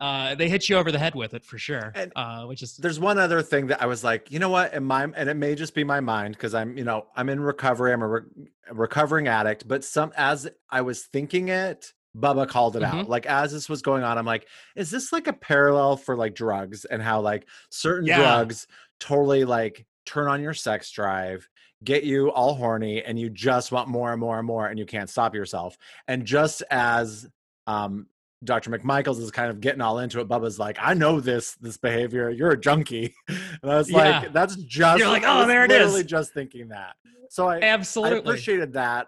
[0.00, 1.92] uh, they hit you over the head with it for sure.
[1.94, 4.74] And uh, which is, There's one other thing that I was like, you know what?
[4.74, 7.40] In my and it may just be my mind because I'm, you know, I'm in
[7.40, 7.92] recovery.
[7.92, 8.22] I'm a, re-
[8.72, 9.66] recovering addict.
[9.68, 13.00] But some as I was thinking it, Bubba called it Mm-hmm.
[13.00, 13.08] out.
[13.08, 16.34] Like as this was going on, I'm like, is this like a parallel for like
[16.34, 18.18] drugs and how like certain Yeah.
[18.18, 18.66] drugs
[19.00, 21.48] totally like turn on your sex drive,
[21.82, 24.86] get you all horny, and you just want more and more and more, and you
[24.86, 25.76] can't stop yourself.
[26.08, 27.26] And just as
[27.66, 28.06] um
[28.44, 28.70] Dr.
[28.70, 30.28] McMichaels is kind of getting all into it.
[30.28, 32.30] Bubba's like, I know this this behavior.
[32.30, 33.14] You're a junkie.
[33.62, 34.20] And I was Yeah.
[34.20, 36.94] like, that's just You're like, "Oh, there it is." literally just thinking that.
[37.30, 38.18] So I, I absolutely.
[38.18, 39.06] appreciated that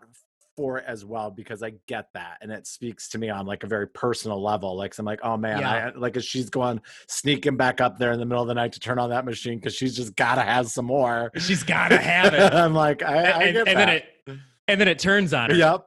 [0.56, 3.62] for it as well because I get that and it speaks to me on like
[3.62, 4.74] a very personal level.
[4.74, 5.90] Like so I'm like, oh man, Yeah.
[5.94, 8.80] I like she's going sneaking back up there in the middle of the night to
[8.80, 11.30] turn on that machine because she's just gotta have some more.
[11.36, 12.54] She's got to have it.
[12.54, 13.86] I'm like, I, I and, get and that.
[13.86, 15.56] then it, and then it turns on her.
[15.56, 15.86] yep.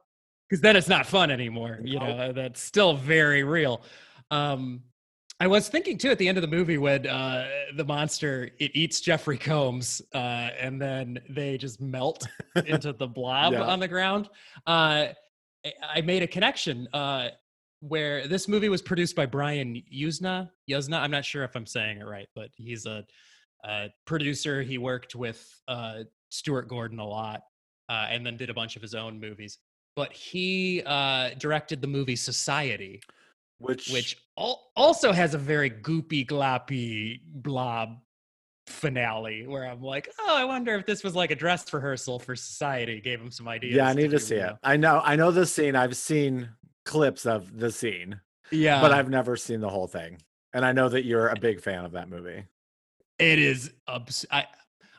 [0.50, 1.78] Because then it's not fun anymore.
[1.82, 2.16] You No.
[2.16, 3.82] know, that's still very real.
[4.32, 4.82] Um,
[5.38, 8.72] I was thinking too at the end of the movie when uh, the monster it
[8.74, 12.26] eats Jeffrey Combs, uh, and then they just melt
[12.66, 13.62] into the blob Yeah.
[13.62, 14.28] on the ground.
[14.66, 15.06] Uh,
[15.64, 17.28] I- I made a connection uh,
[17.80, 20.50] where this movie was produced by Brian Yuzna.
[20.70, 23.04] Yuzna, I'm not sure if I'm saying it right, but he's a,
[23.64, 24.62] a producer.
[24.62, 27.42] He worked with uh, Stuart Gordon a lot,
[27.90, 29.58] uh, and then did a bunch of his own movies.
[30.00, 33.02] But he uh, directed the movie Society,
[33.58, 37.98] Which which al- also has a very goopy, gloppy blob
[38.66, 42.34] finale where I'm like, oh, I wonder if this was like a dress rehearsal for
[42.34, 42.98] Society.
[43.02, 43.74] Gave him some ideas.
[43.74, 44.46] yeah, I need to do, see it.
[44.46, 44.56] know.
[44.62, 45.76] I know, I know this scene.
[45.76, 46.48] I've seen
[46.86, 48.18] clips of the scene,
[48.50, 50.16] Yeah, but I've never seen the whole thing.
[50.54, 52.42] And I know that you're a big fan of that movie.
[53.18, 53.70] it is.
[53.86, 54.46] Obs- I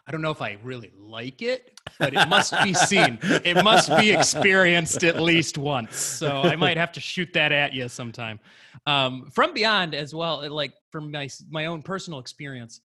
[0.08, 3.20] I don't know if I really like it, but it must be seen.
[3.22, 5.96] it must be experienced at least once.
[5.96, 8.40] So I might have to shoot that at you sometime.
[8.88, 12.82] Um, From Beyond as well, like from my my own personal experience,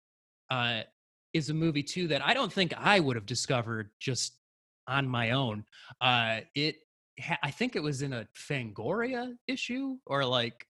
[0.50, 0.82] uh,
[1.32, 4.34] is a movie too that I don't think I would have discovered just
[4.86, 5.64] on my own.
[6.00, 6.76] Uh, it
[7.42, 10.66] I think it was in a Fangoria issue or like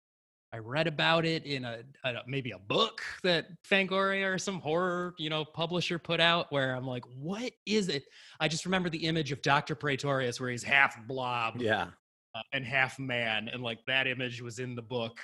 [0.53, 5.13] I read about it in a, a maybe a book that Fangoria or some horror,
[5.17, 8.03] you know, publisher put out where I'm like, what is it?
[8.39, 9.75] I just remember the image of Dr.
[9.75, 11.87] Pretorius where he's half blob Yeah.
[12.35, 15.19] uh, and half man and like that image was in the book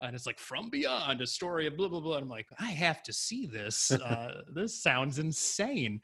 [0.00, 2.70] and it's like from beyond a story of blah blah blah and i'm like i
[2.70, 6.00] have to see this uh, this sounds insane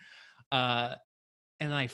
[0.53, 0.95] uh,
[1.61, 1.89] and I,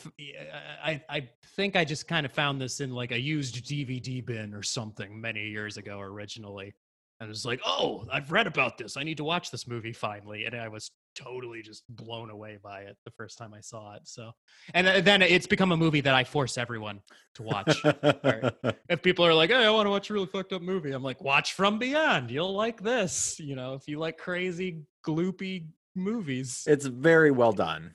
[0.82, 4.54] I, I think i just kind of found this in like a used dvd bin
[4.54, 6.74] or something many years ago originally
[7.20, 9.92] and it was like oh i've read about this i need to watch this movie
[9.92, 13.94] finally and i was totally just blown away by it the first time i saw
[13.94, 14.32] it so
[14.74, 17.00] and uh, then it's become a movie that i force everyone
[17.34, 17.82] to watch
[18.88, 21.02] if people are like, "Hey, I want to watch a really fucked up movie," I'm
[21.02, 22.30] like, "Watch From Beyond.
[22.30, 26.64] You'll like this." You know, if you like crazy, gloopy movies.
[26.66, 27.94] it's very well done.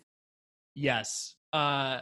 [0.76, 1.36] yes.
[1.54, 2.00] Uh,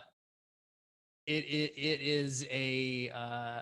[1.25, 3.61] it it it is a uh,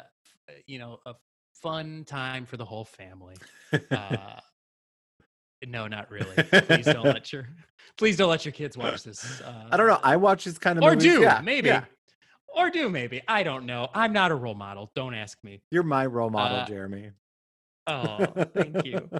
[0.67, 1.13] you know a
[1.61, 3.35] fun time for the whole family.
[3.91, 4.39] Uh,
[5.67, 6.35] no, not really.
[6.43, 7.47] Please don't let your
[7.97, 9.41] please don't let your kids watch this.
[9.41, 9.99] Uh, I don't know.
[10.03, 11.03] I watch this kind of or movies.
[11.03, 11.69] do Yeah, maybe.
[11.69, 11.85] yeah.
[12.55, 13.21] Or do maybe.
[13.27, 13.89] I don't know.
[13.93, 14.91] I'm not a role model.
[14.95, 15.61] Don't ask me.
[15.71, 17.11] You're my role model, Uh, Jeremy.
[17.87, 19.09] Oh, thank you.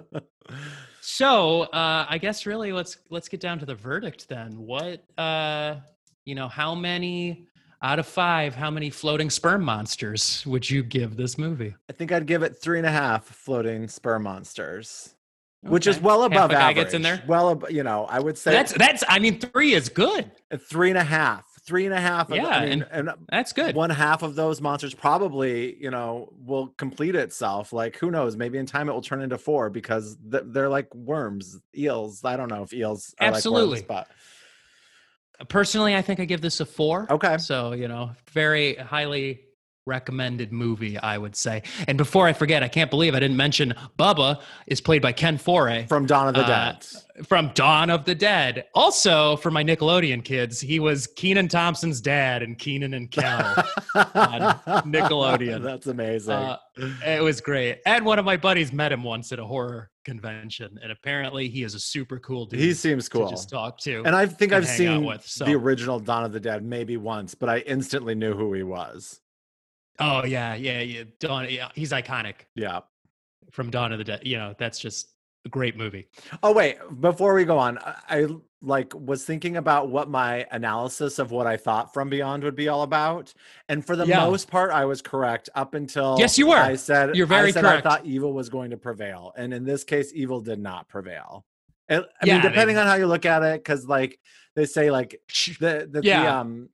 [1.00, 4.56] So uh, I guess really let's let's get down to the verdict then.
[4.58, 5.76] What uh,
[6.26, 7.46] you know, how many
[7.82, 11.74] out of five, how many floating sperm monsters would you give this movie?
[11.88, 15.14] I think I'd give it three and a half floating sperm monsters,
[15.62, 16.04] which is Okay.
[16.04, 16.76] well Half above guy average.
[16.76, 17.22] gets in there?
[17.26, 20.30] Well, ab- you know, I would say That's that's I mean three is good.
[20.50, 22.30] a three and a half, three and a half.
[22.30, 23.76] of- Yeah, I mean, and, That's good.
[23.76, 27.72] one half of those monsters probably, you know, will complete itself.
[27.72, 28.36] Like, who knows?
[28.36, 32.24] Maybe in time it will turn into four because th- they're like worms, eels.
[32.24, 33.80] I don't know if eels are Absolutely.
[33.80, 34.06] like worms,
[35.48, 37.06] Personally, I think I give this a four.
[37.10, 37.38] okay.
[37.38, 39.40] So, you know, very highly
[39.86, 41.62] recommended movie, I would say.
[41.88, 45.38] And before I forget, I can't believe I didn't mention Bubba is played by Ken
[45.38, 45.88] Foree.
[45.88, 47.26] From Dawn of the Uh, Dead.
[47.26, 48.64] from Dawn of the Dead.
[48.74, 53.54] Also, for my Nickelodeon kids, he was Kenan Thompson's dad in Kenan and Kel.
[53.94, 54.40] on
[54.90, 55.62] Nickelodeon.
[55.62, 56.34] That's amazing.
[56.34, 56.58] Uh,
[57.06, 57.78] it was great.
[57.86, 61.62] And one of my buddies met him once at a horror convention, and apparently he
[61.62, 62.60] is a super cool dude.
[62.60, 63.26] he seems cool.
[63.26, 64.02] to just talk to.
[64.04, 65.44] And I think and I've seen with, so.
[65.44, 69.20] the original Dawn of the Dead maybe once, but I instantly knew who he was.
[69.98, 71.04] Oh yeah, yeah, yeah.
[71.20, 72.80] Dawn, yeah, he's iconic Yeah.
[73.50, 74.22] from Dawn of the Dead.
[74.24, 75.10] You know, that's just
[75.44, 76.08] a great movie.
[76.42, 78.26] Oh wait, before we go on, I, I
[78.62, 82.68] like was thinking about what my analysis of what I thought From Beyond would be
[82.68, 83.32] all about,
[83.68, 84.18] and for the Yeah.
[84.26, 86.56] most part, I was correct up until Yes, you were.
[86.56, 87.86] I said You're very I said correct.
[87.86, 91.44] I thought evil was going to prevail, and in this case, evil did not prevail.
[91.88, 94.18] And, I Yeah, mean, depending on how you look at it, because like
[94.56, 95.20] they say, like
[95.60, 96.68] the the, the um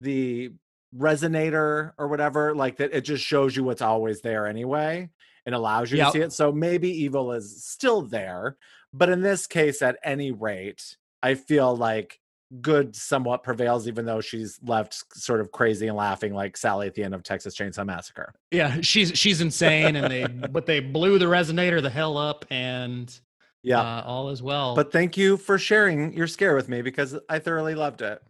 [0.00, 0.52] the
[0.96, 5.08] resonator or whatever like that it just shows you what's always there anyway
[5.46, 6.06] and allows you Yep.
[6.08, 8.56] to see it so maybe evil is still there
[8.92, 12.18] but in this case at any rate i feel like
[12.60, 16.94] good somewhat prevails even though she's left sort of crazy and laughing like sally at
[16.94, 21.20] the end of texas chainsaw massacre Yeah, she's she's insane, and they but they blew
[21.20, 23.16] the resonator the hell up, and
[23.62, 24.74] yeah uh, all is well.
[24.74, 28.20] but thank you for sharing your scare with me because i thoroughly loved it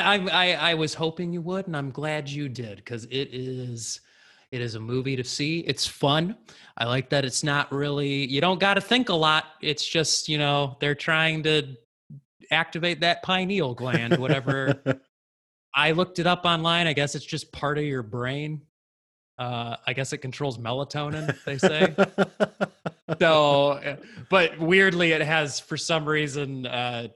[0.00, 4.00] I, I I was hoping you would, and I'm glad you did because it is
[4.50, 5.60] it is a movie to see.
[5.60, 6.36] It's fun.
[6.76, 9.44] I like that it's not really you don't got to think a lot.
[9.60, 11.76] It's just you know they're trying to
[12.50, 14.82] activate that pineal gland, whatever.
[15.74, 16.86] I looked it up online.
[16.86, 18.60] I guess it's just part of your brain.
[19.38, 21.34] Uh, I guess it controls melatonin.
[21.44, 21.94] They say.
[23.18, 23.96] so uh,
[24.30, 27.08] but weirdly it has for some reason uh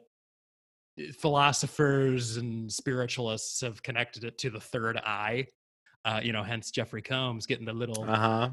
[1.19, 5.47] philosophers and spiritualists have connected it to the third eye
[6.05, 8.49] uh you know hence jeffrey combs getting the little uh-huh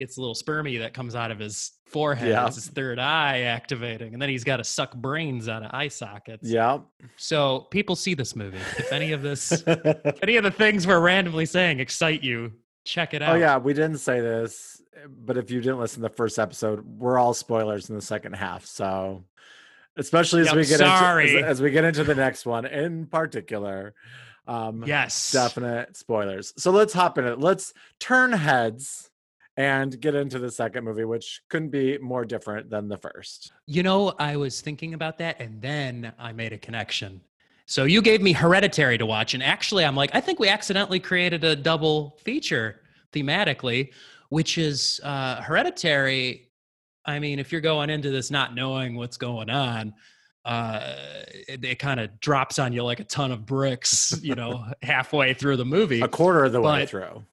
[0.00, 2.46] it's a little spermy that comes out of his forehead Yeah.
[2.46, 5.88] it's his third eye activating and then he's got to suck brains out of eye
[5.88, 6.78] sockets yeah
[7.16, 11.00] so people see this movie if any of this if any of the things we're
[11.00, 12.52] randomly saying excite you
[12.84, 16.00] check it out Oh yeah, we didn't say this, eh, but if you didn't listen
[16.02, 18.64] to the first episode, we're all spoilers in the second half.
[18.64, 19.24] So,
[19.98, 21.30] especially as Yep, we get sorry.
[21.30, 23.94] into as, as we get into the next one in particular,
[24.46, 25.30] Um, Yes.
[25.32, 26.54] definite spoilers.
[26.56, 27.38] So let's hop in it.
[27.38, 29.10] Let's turn heads
[29.58, 33.52] and get into the second movie, which couldn't be more different than the first.
[33.66, 37.20] You know, I was thinking about that and then I made a connection.
[37.66, 39.34] So you gave me Hereditary to watch.
[39.34, 42.80] And actually, I'm like, I think we accidentally created a double feature
[43.12, 43.92] thematically,
[44.30, 46.47] which is uh, Hereditary.
[47.08, 49.94] I mean, if you're going into this not knowing what's going on,
[50.44, 50.94] uh,
[51.48, 55.32] it, it kind of drops on you like a ton of bricks, you know, halfway
[55.32, 56.02] through the movie.
[56.02, 57.24] A quarter of the way through.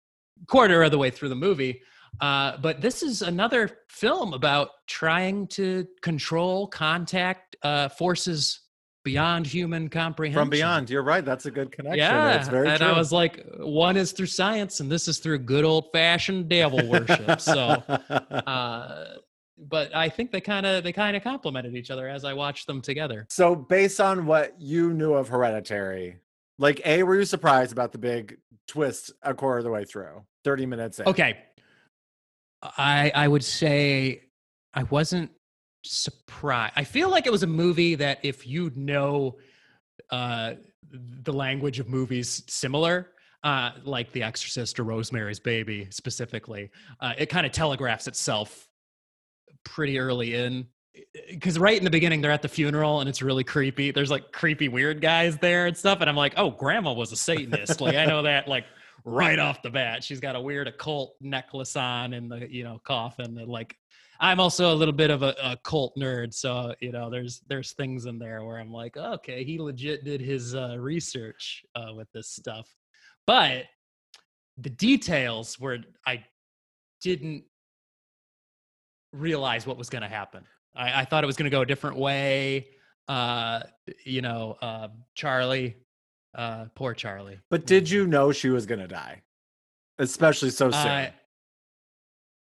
[0.48, 1.82] quarter of the way through the movie.
[2.22, 8.62] Uh, but this is another film about trying to control contact uh, forces
[9.04, 10.42] beyond human comprehension.
[10.42, 10.90] From beyond.
[10.90, 11.24] You're right.
[11.24, 12.00] That's a good connection.
[12.00, 12.88] Yeah, It's very and true.
[12.88, 16.80] I was like, one is through science, and this is through good old fashioned devil
[16.90, 17.42] worship.
[17.42, 17.54] so,
[17.90, 19.06] uh,
[19.58, 22.68] but I think they kind of they kind of complemented each other as I watched
[22.68, 23.26] them together.
[23.30, 26.18] So, based on what you knew of Hereditary,
[26.58, 28.38] like, A, were you surprised about the big
[28.68, 30.24] twist a quarter of the way through?
[30.44, 31.08] 30 minutes in.
[31.08, 31.38] Okay.
[32.62, 34.24] I I would say
[34.74, 35.32] I wasn't
[35.84, 36.74] surprised.
[36.76, 39.38] I feel like it was a movie that if you know
[40.12, 40.54] uh
[40.92, 43.12] the language of movies similar
[43.44, 48.68] uh like The Exorcist or Rosemary's Baby specifically, uh it kind of telegraphs itself
[49.64, 50.68] pretty early in
[51.30, 54.32] because right in the beginning they're at the funeral and it's really creepy there's like
[54.32, 57.96] creepy weird guys there and stuff and i'm like oh grandma was a satanist like
[57.96, 58.64] i know that like
[59.06, 60.04] right off the bat.
[60.04, 63.38] She's got a weird occult necklace on in the you know coffin.
[63.38, 63.76] And like,
[64.20, 67.74] I'm also a little bit of a, a cult nerd, so you know, there's there's
[67.74, 72.12] things in there where I'm like, okay, he legit did his uh, research uh, with
[72.14, 72.68] this stuff,
[73.28, 73.64] but
[74.58, 76.24] the details where I
[77.02, 77.44] didn't
[79.16, 80.44] realize what was going to happen.
[80.76, 82.68] I, I thought it was going to go a different way.
[83.08, 83.62] Uh,
[84.04, 85.76] you know, uh, Charlie,
[86.34, 87.40] uh, poor Charlie.
[87.50, 89.22] But did you know she was going to die?
[90.00, 90.88] Especially so soon.
[90.88, 91.12] Uh,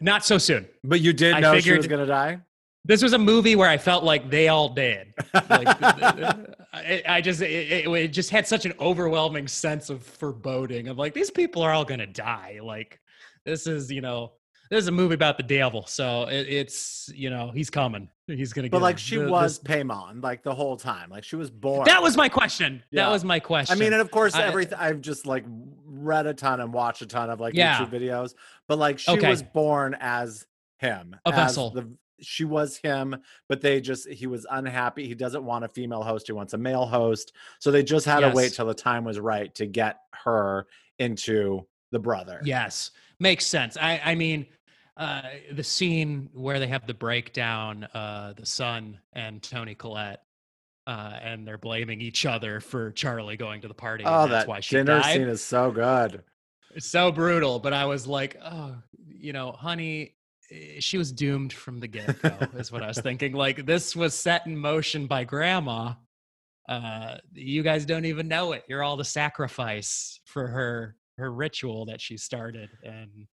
[0.00, 0.66] not so soon.
[0.84, 2.40] but you did I know she was going to die?
[2.84, 5.12] This was a movie where I felt like they all did.
[5.34, 5.66] Like,
[6.72, 10.88] I, I just it, it, it just had such an overwhelming sense of foreboding.
[10.88, 12.60] of like these people are all gonna die.
[12.62, 13.00] Like
[13.44, 14.32] this is you know
[14.70, 18.08] this is a movie about the devil, so it, it's you know he's coming.
[18.26, 18.68] He's gonna.
[18.68, 21.10] But get like she The- was this- Paimon like the whole time.
[21.10, 21.84] Like she was born.
[21.86, 22.82] that was my question.
[22.90, 23.04] Yeah.
[23.04, 23.76] That was my question.
[23.76, 25.44] I mean, and of course, everything I've just like
[25.84, 27.78] read a ton and watched a ton of like Yeah.
[27.78, 28.34] YouTube videos,
[28.68, 29.28] but like she Okay.
[29.30, 30.46] was born as
[30.78, 31.70] him, A as vessel.
[31.70, 31.88] The,
[32.20, 33.14] she was him,
[33.48, 35.06] but they just he was unhappy.
[35.06, 37.32] He doesn't want a female host; he wants a male host.
[37.60, 40.66] So they just had to wait till the time was right to get her
[40.98, 42.40] into the brother.
[42.42, 42.90] Yes,
[43.20, 43.76] makes sense.
[43.76, 44.46] I, I mean,
[44.96, 45.22] uh,
[45.52, 50.22] the scene where they have the breakdown, uh, the son and Toni Collette,
[50.86, 54.04] uh, and they're blaming each other for Charlie going to the party.
[54.06, 55.14] Oh, that's that why she dinner died.
[55.14, 56.22] scene is so good.
[56.74, 57.58] It's so brutal.
[57.58, 58.76] But I was like, oh,
[59.06, 60.14] you know, honey,
[60.50, 62.30] eh, she was doomed from the get go.
[62.56, 63.32] is what I was thinking.
[63.32, 65.94] Like this was set in motion by Grandma.
[66.68, 68.64] Uh, you guys don't even know it.
[68.68, 73.26] You're all the sacrifice for her her ritual that she started, and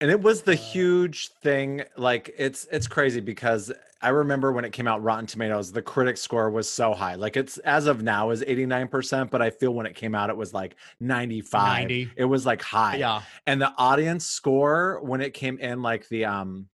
[0.00, 3.72] and it was the huge thing like it's it's crazy because
[4.02, 7.14] i remember when it came out rotten tomatoes the critic score was so high.
[7.14, 10.36] Like it's as of now is 89% but i feel when it came out it
[10.36, 12.10] was like 95 90.
[12.16, 12.96] it was like high.
[12.96, 16.68] Yeah, and the audience score when it came in like the um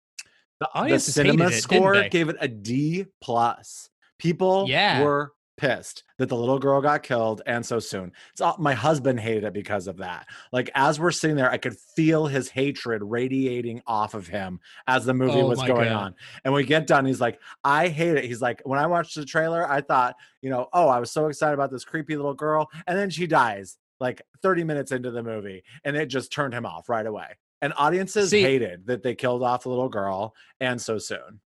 [0.59, 3.89] the, the cinema it, score gave it a d plus.
[4.19, 5.03] People Yeah.
[5.03, 9.21] were pissed that the little girl got killed and so soon it's all, my husband
[9.21, 13.03] hated it because of that like as we're sitting there i could feel his hatred
[13.05, 16.03] radiating off of him as the movie Oh was going God.
[16.03, 16.15] on
[16.47, 19.25] and we get done he's like i hate it he's like when i watched the
[19.27, 22.71] trailer i thought you know oh i was so excited about this creepy little girl
[22.87, 26.65] and then she dies like 30 minutes into the movie and it just turned him
[26.65, 30.81] off right away and audiences See- hated that they killed off the little girl and
[30.81, 31.41] so soon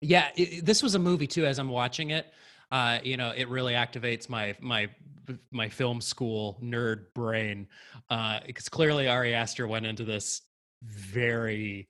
[0.00, 0.28] yeah.
[0.36, 1.46] It, this was a movie too.
[1.46, 2.26] As I'm watching it,
[2.70, 4.88] uh, you know, it really activates my my
[5.50, 7.66] my film school nerd brain
[8.46, 10.42] because clearly Ari Aster went into this
[10.82, 11.88] very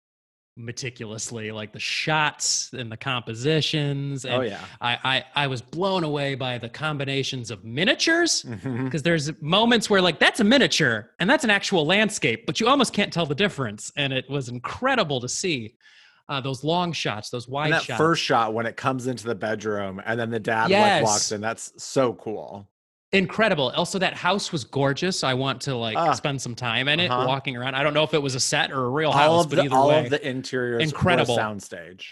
[0.57, 4.25] meticulously, like the shots and the compositions.
[4.25, 8.45] And oh yeah I, I I was blown away by the combinations of miniatures.
[8.85, 12.69] Because there's moments where like that's a miniature and that's an actual landscape but you
[12.69, 15.77] almost can't tell the difference and it was incredible to see
[16.29, 17.99] uh, those long shots those wide and that shots.
[17.99, 21.41] first shot when it comes into the bedroom and then the dad like walks in
[21.41, 22.69] that's so cool.
[23.13, 23.71] Incredible.
[23.71, 25.25] Also that house was gorgeous.
[25.25, 26.13] I want to like Ah.
[26.13, 27.27] spend some time in it Uh-huh.
[27.27, 27.75] walking around.
[27.75, 29.57] I don't know if it was a set or a real all house of but
[29.57, 30.05] the either all way.
[30.05, 31.35] of the interiors Incredible.
[31.39, 32.03] soundstage.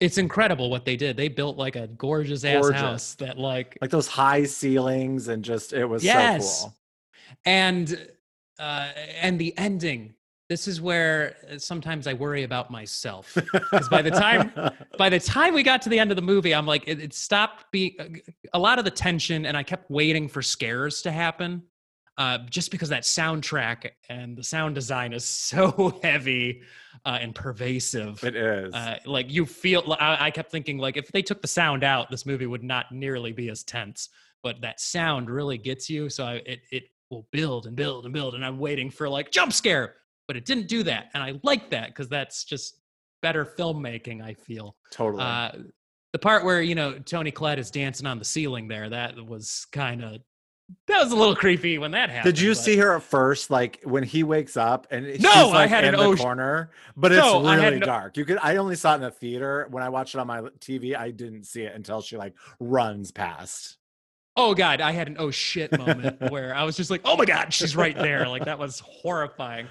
[0.00, 1.16] It's incredible what they did.
[1.16, 5.72] They built like a gorgeous ass house that like like those high ceilings and just
[5.72, 6.62] it was Yes.
[6.62, 6.76] so cool.
[7.44, 8.08] And
[8.58, 8.88] uh,
[9.20, 10.14] and the ending.
[10.50, 14.52] This is where uh, sometimes I worry about myself because by the time
[14.98, 17.14] by the time we got to the end of the movie, I'm like, it, it
[17.14, 18.06] stopped being uh,
[18.52, 21.62] a lot of the tension, and I kept waiting for scares to happen.
[22.18, 26.62] Uh, just because that soundtrack and the sound design is so heavy
[27.06, 28.22] uh, and pervasive.
[28.24, 28.74] it is.
[28.74, 32.10] Uh, like you feel, I, I kept thinking like if they took the sound out,
[32.10, 34.08] this movie would not nearly be as tense.
[34.42, 38.12] But that sound really gets you, so I, it it will build and build and
[38.12, 39.94] build, and I'm waiting for like jump scare,
[40.30, 42.76] but it didn't do that, and I like that because that's just
[43.20, 44.22] better filmmaking.
[44.22, 44.76] I feel.
[44.92, 45.24] totally.
[45.24, 45.50] Uh,
[46.12, 49.66] the part where you know Toni Collette is dancing on the ceiling there, that was
[49.72, 50.20] kind of
[50.86, 52.32] that was a little creepy when that happened.
[52.36, 55.32] Did you but- see her at first, like when he wakes up and she's No,
[55.32, 58.16] I like had in an the oh- corner, but it's No, really no- dark.
[58.16, 58.38] You could.
[58.40, 59.66] I only saw it in the theater.
[59.72, 63.10] When I watched it on my TV, I didn't see it until she like runs
[63.10, 63.78] past.
[64.36, 67.24] Oh god, I had an oh shit moment where I was just like, oh my
[67.24, 68.28] god, she's right there.
[68.28, 69.66] Like that was horrifying.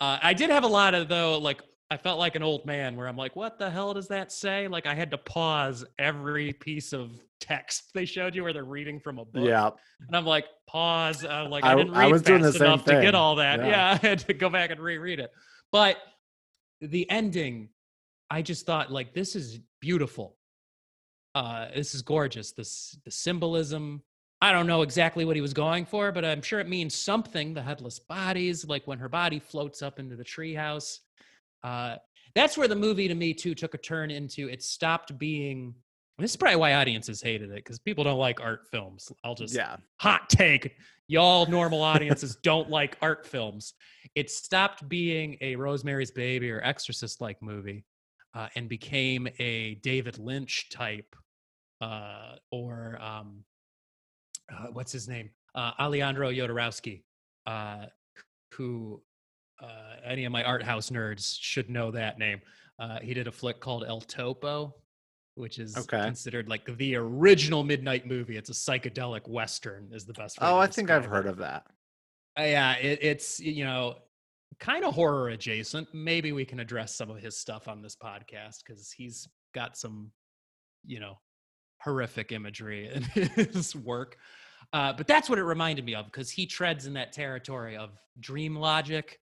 [0.00, 2.96] Uh, I did have a lot of though, like I felt like an old man
[2.96, 4.68] where I'm like, what the hell does that say?
[4.68, 9.00] Like I had to pause every piece of text they showed you where they're reading
[9.00, 9.44] from a book.
[9.46, 9.70] Yeah,
[10.06, 11.24] And I'm like, pause.
[11.24, 13.36] Uh, like I- I, didn't I read was doing the fast enough to get all
[13.36, 13.60] that.
[13.60, 13.68] Yeah.
[13.68, 13.98] Yeah.
[14.02, 15.30] I had to go back and reread it.
[15.72, 15.96] But
[16.80, 17.70] the ending,
[18.30, 20.36] I just thought like this is beautiful.
[21.34, 22.52] Uh, this is gorgeous.
[22.52, 24.02] This the symbolism.
[24.40, 27.54] I don't know exactly what he was going for, but I'm sure it means something.
[27.54, 30.98] The headless bodies, like when her body floats up into the treehouse.
[31.64, 31.96] Uh,
[32.34, 35.74] that's where the movie to me too took a turn into it stopped being
[36.18, 39.54] this is probably why audiences hated it because people don't like art films i'll just
[39.54, 39.76] yeah.
[39.96, 40.76] hot take
[41.08, 43.74] y'all normal audiences don't like art films
[44.14, 47.84] it stopped being a rosemary's baby or exorcist like movie
[48.34, 51.16] uh, and became a david lynch type
[51.80, 53.44] uh, or um,
[54.52, 57.02] uh, what's his name uh, alejandro jodorowsky
[57.46, 57.86] uh,
[58.54, 59.02] who
[59.62, 62.40] uh, any of my art house nerds should know that name
[62.78, 64.74] uh, he did a flick called el topo
[65.34, 66.02] which is Okay.
[66.02, 70.66] considered like the original midnight movie it's a psychedelic western is the best Oh, I
[70.66, 71.66] think I've heard of that.
[72.38, 73.96] Uh, yeah, it, it's you know
[74.60, 75.88] kind of horror adjacent.
[75.92, 80.10] Maybe we can address some of his stuff on this podcast because he's got some
[80.84, 81.18] you know
[81.80, 83.02] horrific imagery in
[83.34, 84.16] his work.
[84.72, 87.90] Uh, but that's what it reminded me of because he treads in that territory of
[88.20, 89.20] dream logic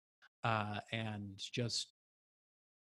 [0.44, 1.88] uh, and just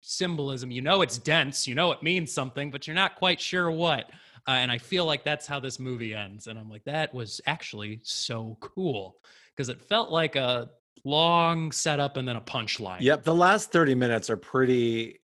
[0.01, 0.71] symbolism.
[0.71, 1.67] You know, it's dense.
[1.67, 4.09] You know, it means something, but you're not quite sure what.
[4.47, 6.47] Uh, and I feel like that's how this movie ends.
[6.47, 9.17] And I'm like, that was actually so cool
[9.55, 10.69] because it felt like a
[11.03, 13.01] long setup and then a punchline.
[13.01, 15.19] Yep, the last 30 minutes are pretty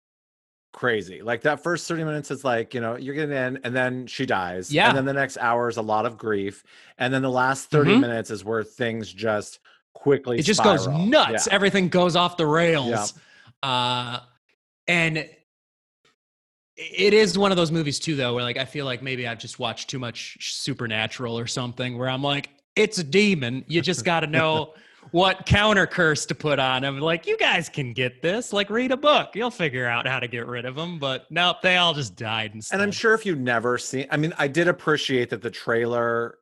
[0.74, 1.22] crazy.
[1.22, 4.26] Like that first 30 minutes is like, you know, you're getting in and then she
[4.26, 4.70] dies.
[4.72, 4.88] Yeah.
[4.88, 6.64] And then the next hour is a lot of grief.
[6.98, 8.00] And then the last 30 Mhm.
[8.00, 9.60] minutes is where things just
[9.94, 11.46] quickly it just goes nuts.
[11.46, 11.54] Yeah.
[11.54, 13.14] Everything goes off the rails.
[13.62, 14.18] Uh,
[14.88, 15.16] and
[16.76, 19.38] it is one of those movies too, though, where like I feel like maybe I've
[19.38, 23.64] just watched too much Supernatural or something, where I'm like, it's a demon.
[23.68, 24.74] You just got to know
[25.10, 26.98] what counter curse to put on him.
[27.00, 28.52] Like, you guys can get this.
[28.52, 29.30] Like, read a book.
[29.34, 30.98] You'll figure out how to get rid of them.
[30.98, 32.74] But nope, they all just died instead.
[32.76, 36.38] And I'm sure if you've never seen, I mean, I did appreciate that the trailer,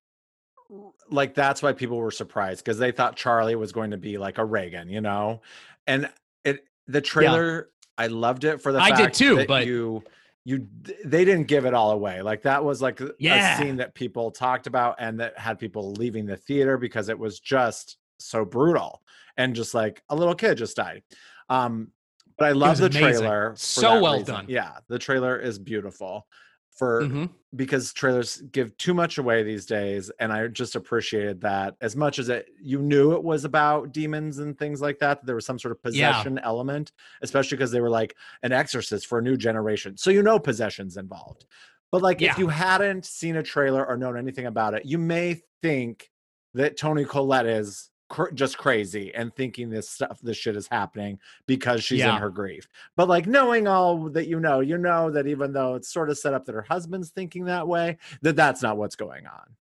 [1.11, 4.39] like that's why people were surprised because they thought Charlie was going to be like
[4.39, 5.43] a Regan, you know,
[5.87, 6.09] and
[6.45, 10.03] it the trailer, I loved it for the I did too, that but- you
[10.45, 10.67] you
[11.05, 12.21] they didn't give it all away.
[12.23, 13.55] Like that was like Yeah.
[13.55, 17.19] a scene that people talked about and that had people leaving the theater because it
[17.19, 19.03] was just so brutal
[19.37, 21.03] and just like a little kid just died.
[21.49, 21.93] Um,
[22.39, 23.03] but I love the amazing.
[23.03, 23.53] trailer.
[23.57, 24.35] So well reason.
[24.35, 24.47] done.
[24.49, 26.27] Yeah, the trailer is beautiful
[26.71, 27.29] for Mhm.
[27.55, 32.19] because trailers give too much away these days and i just appreciated that as much
[32.19, 35.45] as it you knew it was about demons and things like that that there was
[35.45, 36.11] some sort of Yeah.
[36.13, 40.23] possession element especially because they were like an exorcist for a new generation so you
[40.23, 41.45] know possession's involved
[41.91, 42.31] but like Yeah.
[42.31, 46.11] if you hadn't seen a trailer or known anything about it you may think
[46.55, 51.19] that toni collette is cr- just crazy and thinking this stuff this shit is happening
[51.47, 52.15] because she's Yeah.
[52.15, 55.75] in her grief but like knowing all that you know you know that even though
[55.75, 58.97] it's sort of set up that her husband's thinking that way that that's not what's
[58.97, 59.57] going on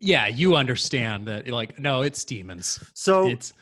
[0.00, 1.48] Yeah, you understand that.
[1.48, 2.80] Like, no, it's demons.
[2.94, 3.54] so It's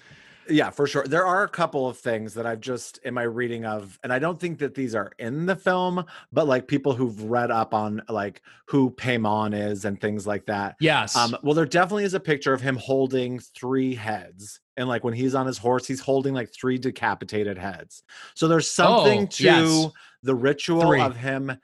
[0.49, 3.65] yeah for sure there are a couple of things that i've just in my reading
[3.65, 7.23] of and i don't think that these are in the film but like people who've
[7.25, 11.15] read up on like who paimon is and things like that yes.
[11.17, 15.15] um well there definitely is a picture of him holding three heads and like when
[15.15, 18.03] he's on his horse he's holding like three decapitated heads
[18.35, 19.87] so there's something Oh, to yes.
[20.23, 21.01] the ritual Three.
[21.01, 21.57] of him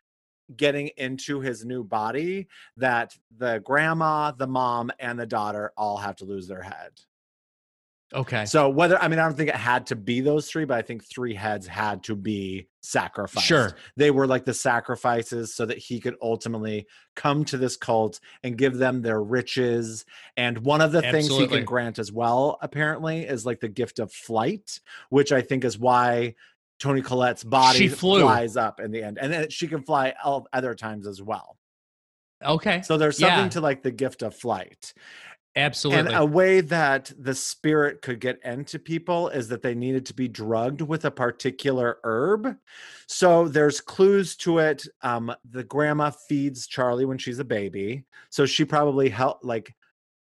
[0.56, 6.16] getting into his new body that the grandma the mom and the daughter all have
[6.16, 6.92] to lose their head
[8.14, 8.46] Okay.
[8.46, 10.82] So whether I mean I don't think it had to be those three, but I
[10.82, 13.46] think three heads had to be sacrificed.
[13.46, 13.76] Sure.
[13.96, 16.86] They were like the sacrifices so that he could ultimately
[17.16, 20.06] come to this cult and give them their riches.
[20.38, 23.98] And one of the things he can grant as well, apparently, is like the gift
[23.98, 24.80] of flight,
[25.10, 26.34] which I think is why
[26.80, 29.18] Toni Collette's body flies up in the end.
[29.20, 30.14] And then she can fly
[30.52, 31.58] other times as well.
[32.42, 32.82] okay.
[32.82, 33.48] So there's something Yeah.
[33.50, 34.94] to like the gift of flight.
[35.58, 36.14] Absolutely.
[36.14, 40.14] And a way that the spirit could get into people is that they needed to
[40.14, 42.56] be drugged with a particular herb.
[43.08, 44.86] So there's clues to it.
[45.02, 49.74] Um, the grandma feeds Charlie when she's a baby, so she probably helped like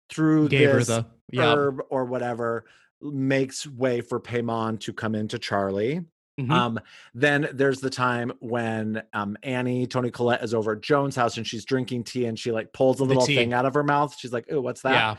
[0.09, 1.53] through Gave her this the yeah.
[1.53, 2.63] herb or whatever
[3.01, 6.05] makes way for Paimon to come into Charlie.
[6.39, 6.51] Mhm.
[6.51, 6.79] Um,
[7.15, 11.47] then there's the time when um, Annie, Toni Collette, is over at Joan's house and
[11.47, 14.15] she's drinking tea and she like pulls a little thing out of her mouth.
[14.17, 15.15] She's like, "Oh, what's that?" yeah.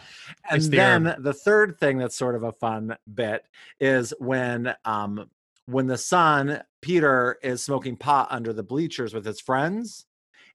[0.49, 3.45] and the then the third thing that's sort of a fun bit
[3.81, 5.29] is when um
[5.67, 10.07] when the son peter is smoking pot under the bleachers with his friends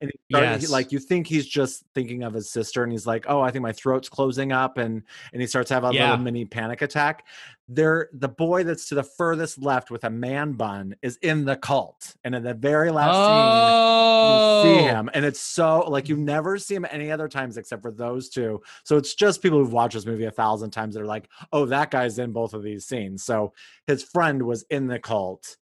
[0.01, 0.69] and he started, Yes.
[0.69, 3.63] like you think he's just thinking of his sister and he's like oh i think
[3.63, 6.11] my throat's closing up and and he starts to have a Yeah.
[6.11, 7.25] little mini panic attack
[7.67, 11.55] there the boy that's to the furthest left with a man bun is in the
[11.55, 14.63] cult and in the very last oh.
[14.63, 14.87] scene you see oh.
[14.89, 18.29] him and it's so like you never see him any other times except for those
[18.29, 21.29] two so it's just people who've watched this movie a thousand times that are like
[21.53, 23.53] oh that guy's in both of these scenes so
[23.87, 25.57] his friend was in the cult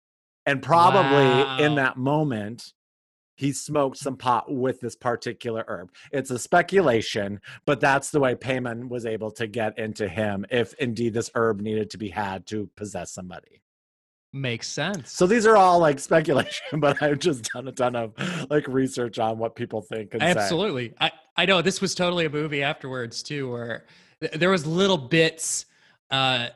[0.46, 2.72] and probably in that moment
[3.38, 8.34] he smoked some pot with this particular herb it's a speculation but that's the way
[8.34, 12.46] paimon was able to get into him if indeed this herb needed to be had
[12.46, 13.62] to possess somebody
[14.32, 15.10] Makes sense.
[15.10, 18.12] so these are all like speculation, but I've just done a ton of
[18.50, 20.12] like research on what people think.
[20.12, 20.28] And say.
[20.28, 20.92] Absolutely.
[21.00, 23.86] I, I know this was totally a movie afterwards too, where
[24.20, 25.64] th- there was little bits
[26.10, 26.48] uh,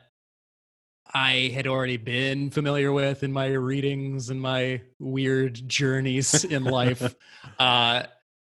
[1.13, 7.15] I had already been familiar with in my readings and my weird journeys in life.
[7.59, 8.03] uh,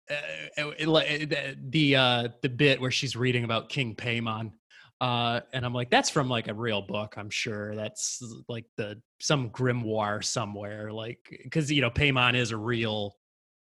[0.08, 4.52] it- it- the the, uh, the bit where she's reading about King Paimon.
[5.00, 7.14] Uh, and I'm like, that's from like a real book.
[7.16, 10.92] I'm sure that's like the some grimoire somewhere.
[10.92, 13.16] Like, because you know, Paimon is a real.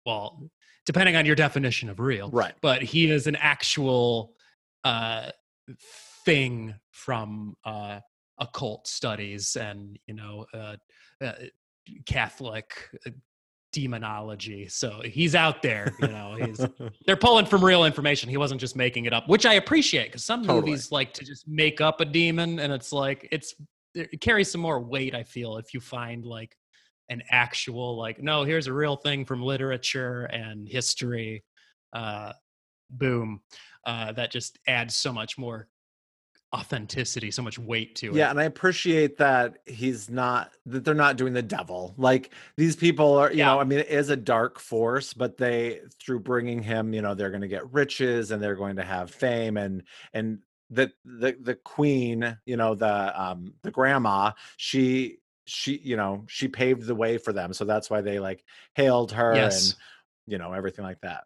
[0.05, 0.51] Well,
[0.85, 2.55] depending on your definition of real, Right.
[2.61, 4.35] but he is an actual
[4.83, 5.31] uh,
[6.25, 8.01] thing from uh,
[8.43, 10.77] occult studies and you know uh,
[11.25, 11.33] uh,
[12.07, 12.75] Catholic
[13.07, 13.11] uh,
[13.73, 14.69] demonology.
[14.69, 15.95] So he's out there.
[15.99, 16.67] You know, he's
[17.07, 18.29] they're pulling from real information.
[18.29, 20.73] He wasn't just making it up, which I appreciate because some Totally.
[20.73, 23.55] movies like to just make up a demon, and it's like it's
[23.95, 25.15] it carries some more weight.
[25.15, 26.57] I feel if you find like
[27.09, 31.45] an actual like no, here's a real thing from literature and history.
[31.93, 32.33] Uh,
[32.91, 33.41] boom,
[33.87, 35.69] uh, that just adds so much more
[36.55, 38.25] authenticity, so much weight to it.
[38.25, 41.95] Yeah, and I appreciate that he's not that they're not doing the devil.
[41.97, 43.45] Like these people are, you Yeah.
[43.45, 47.15] know, I mean, it is a dark force, but they through bringing him, you know,
[47.15, 51.37] they're going to get riches and they're going to have fame and and the the
[51.41, 56.95] the queen, you know, the um the grandma, she she you know she paved the
[56.95, 58.45] way for them so that's why they like
[58.75, 59.43] hailed her Yes.
[59.43, 59.75] and
[60.27, 61.25] you know everything like that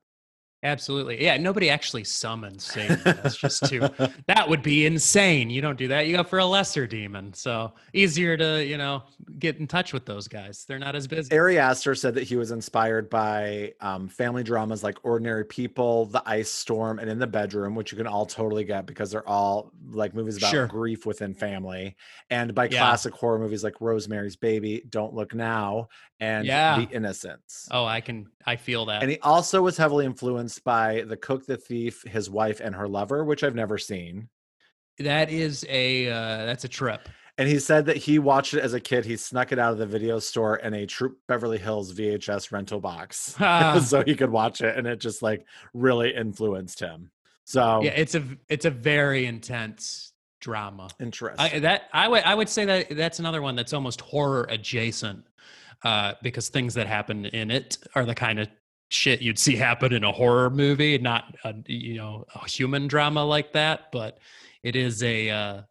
[0.67, 1.23] Absolutely.
[1.23, 3.01] Yeah, nobody actually summons Satan.
[3.05, 3.89] That's just too
[4.27, 5.49] that would be insane.
[5.49, 6.07] You don't do that.
[6.07, 7.33] You go for a lesser demon.
[7.35, 9.05] So easier to, you know,
[9.39, 10.65] get in touch with those guys.
[10.67, 11.37] They're not as busy.
[11.37, 16.23] Ari Aster said that he was inspired by um, family dramas like Ordinary People, The
[16.27, 19.71] Ice Storm, and In the Bedroom, which you can all totally get because they're all
[19.91, 20.67] like movies about Sure.
[20.67, 21.95] grief within family,
[22.31, 22.81] and by Yeah.
[22.81, 25.89] classic horror movies like Rosemary's Baby, Don't Look Now,
[26.21, 26.79] and Yeah.
[26.79, 27.69] The Innocents.
[27.71, 29.03] Oh, I can I feel that.
[29.03, 32.89] And he also was heavily influenced by The Cook, the Thief, His Wife, and Her
[32.89, 34.29] Lover, which I've never seen.
[34.99, 37.09] that is a uh that's a trip.
[37.39, 39.05] And he said that he watched it as a kid.
[39.05, 42.81] He snuck it out of the video store in a Troop Beverly Hills VHS rental
[42.81, 43.79] box Ah.
[43.85, 44.75] so he could watch it.
[44.77, 45.45] And it just like
[45.75, 47.11] really influenced him.
[47.45, 50.89] So Yeah, it's a it's a very intense drama.
[50.99, 51.57] interesting.
[51.57, 55.27] I, that I would I would say that that's another one that's almost horror adjacent,
[55.83, 58.49] uh, because things that happen in it are the kind of
[58.89, 63.25] shit you'd see happen in a horror movie, not a you know a human drama
[63.25, 63.91] like that.
[63.93, 64.19] But
[64.63, 65.63] it is a, uh,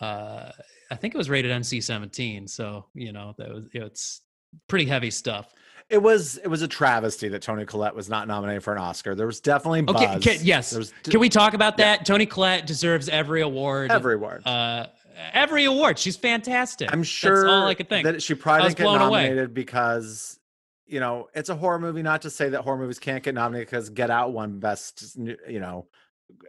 [0.00, 0.52] uh,
[0.90, 4.22] I think it was rated NC-17, so you know that was it's
[4.68, 5.52] pretty heavy stuff.
[5.90, 9.14] it was it was a travesty that Toni Collette was not nominated for an Oscar.
[9.14, 9.96] There was definitely buzz.
[9.96, 10.74] Okay, can, yes.
[10.74, 11.96] Was Can we talk about Yeah.
[11.96, 12.06] that?
[12.06, 13.90] Toni Collette deserves every award.
[13.92, 14.46] every award.
[14.46, 14.86] uh,
[15.32, 15.98] every award.
[15.98, 16.92] She's fantastic.
[16.92, 18.04] I'm sure That's all I could think.
[18.04, 19.22] that she probably didn't get blown away.
[19.24, 20.38] nominated because
[20.86, 22.02] you know it's a horror movie.
[22.02, 25.60] Not to say that horror movies can't get nominated because Get Out won best, you
[25.60, 25.86] know,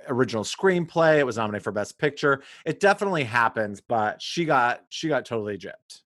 [0.07, 1.19] original screenplay.
[1.19, 2.41] It was nominated for Best Picture.
[2.65, 6.01] It definitely happens, but she got she got totally gypped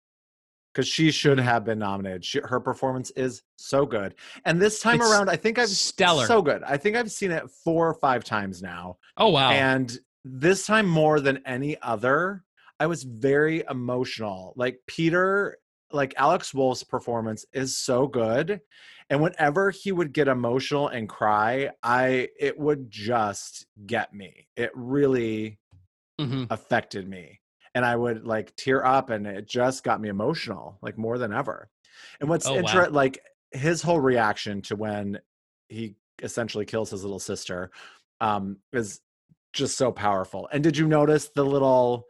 [0.72, 1.46] because she should Mm-hmm.
[1.48, 2.24] have been nominated.
[2.24, 4.14] She, her performance is so good,
[4.44, 6.26] and this time It's around, I think I've stellar.
[6.26, 6.62] so good.
[6.62, 9.50] I think I've seen it four or five times now, Oh wow.
[9.50, 12.44] and this time more than any other,
[12.80, 14.54] I was very emotional.
[14.56, 15.58] Like Peter,
[15.92, 18.62] like Alex Wolff's performance is so good.
[19.10, 24.48] And whenever he would get emotional and cry, I it would just get me.
[24.56, 25.60] It really
[26.18, 26.50] Mhm.
[26.50, 27.40] affected me.
[27.74, 31.32] And I would like tear up and it just got me emotional, like more than
[31.32, 31.70] ever.
[32.20, 32.88] And what's Oh, wow.
[32.88, 33.20] interesting, like
[33.52, 35.20] his whole reaction to when
[35.68, 37.70] he essentially kills his little sister
[38.20, 39.00] um is
[39.52, 40.48] just so powerful.
[40.52, 42.06] And did you notice the little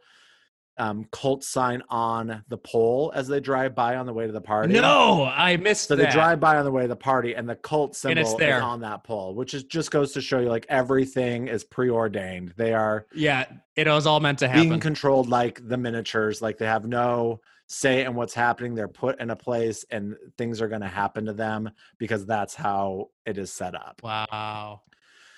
[0.77, 4.41] um cult sign on the pole as they drive by on the way to the
[4.41, 4.73] party?
[4.73, 6.05] No, I missed So that.
[6.05, 8.81] they drive by on the way to the party, and the cult symbol is on
[8.81, 12.53] that pole, which is just goes to show you like everything is preordained.
[12.57, 13.45] They are Yeah,
[13.75, 14.69] it was all meant to happen.
[14.69, 18.75] being controlled like the miniatures, like they have no say in what's happening.
[18.75, 22.53] They're put in a place, and things are going to happen to them because that's
[22.55, 24.01] how it is set up.
[24.03, 24.81] Wow.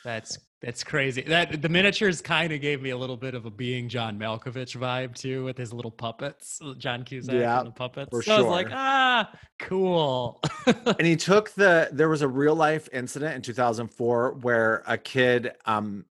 [0.03, 1.23] That's that's crazy.
[1.23, 4.77] That the miniatures kind of gave me a little bit of a being John Malkovich
[4.77, 8.09] vibe too, with his little puppets, John Cusack Yeah, and the puppets.
[8.09, 9.29] for so I was like, ah,
[9.59, 10.41] cool.
[10.65, 15.51] and he took the there was a real life incident in 2004 where a kid
[15.65, 16.05] um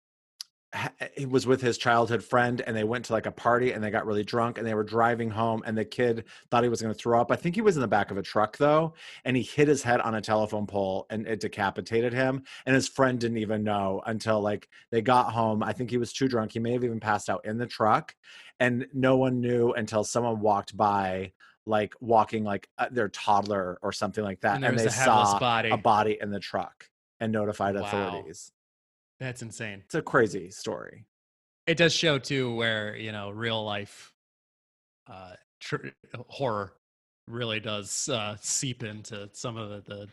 [1.17, 3.91] he was with his childhood friend and they went to like a party and they
[3.91, 6.95] got really drunk and they were driving home and the kid thought he was going
[6.95, 8.95] to throw up i think he was in the back of a truck though
[9.25, 12.89] and he hit his head on a telephone pole and it decapitated him and his
[12.89, 16.53] friend didn't even know until like they got home i think he was too drunk
[16.53, 18.15] he may have even passed out in the truck
[18.61, 21.33] and no one knew until someone walked by
[21.67, 25.39] like walking like uh, their toddler or something like that and and, they a saw
[25.39, 25.71] body.
[25.71, 26.89] a body in the truck
[27.19, 27.83] and notified Wow.
[27.83, 28.53] authorities
[29.21, 29.83] That's insane.
[29.85, 31.05] it's a crazy story
[31.67, 34.13] It does show too where you know real life
[35.09, 35.89] uh, tr-
[36.29, 36.73] horror
[37.29, 40.09] really does uh, seep into some of the, the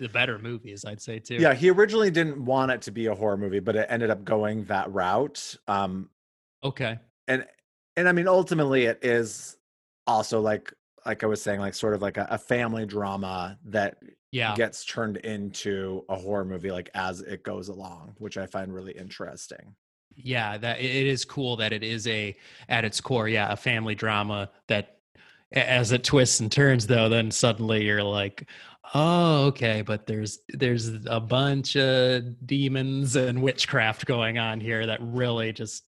[0.00, 0.84] the better movies.
[0.84, 1.36] I'd say too.
[1.36, 4.24] yeah he originally didn't want it to be a horror movie but it ended up
[4.24, 6.10] going that route um
[6.64, 6.98] Okay.
[7.28, 7.46] and
[7.96, 9.56] and i mean ultimately it is
[10.08, 10.72] also like
[11.06, 13.98] like i was saying like sort of like a, a family drama that
[14.34, 14.54] Yeah.
[14.56, 18.90] gets turned into a horror movie like as it goes along which i find really
[18.92, 19.76] interesting
[20.16, 22.36] yeah that it is cool that it is a
[22.68, 24.98] at its core yeah a family drama that
[25.52, 28.48] as it twists and turns though then suddenly you're like
[28.92, 34.98] oh okay but there's there's a bunch of demons and witchcraft going on here that
[35.00, 35.84] really just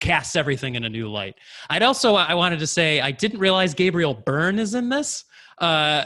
[0.00, 1.34] casts everything in a new light
[1.70, 5.24] i'd also i wanted to say i didn't realize gabriel byrne is in this
[5.58, 6.04] uh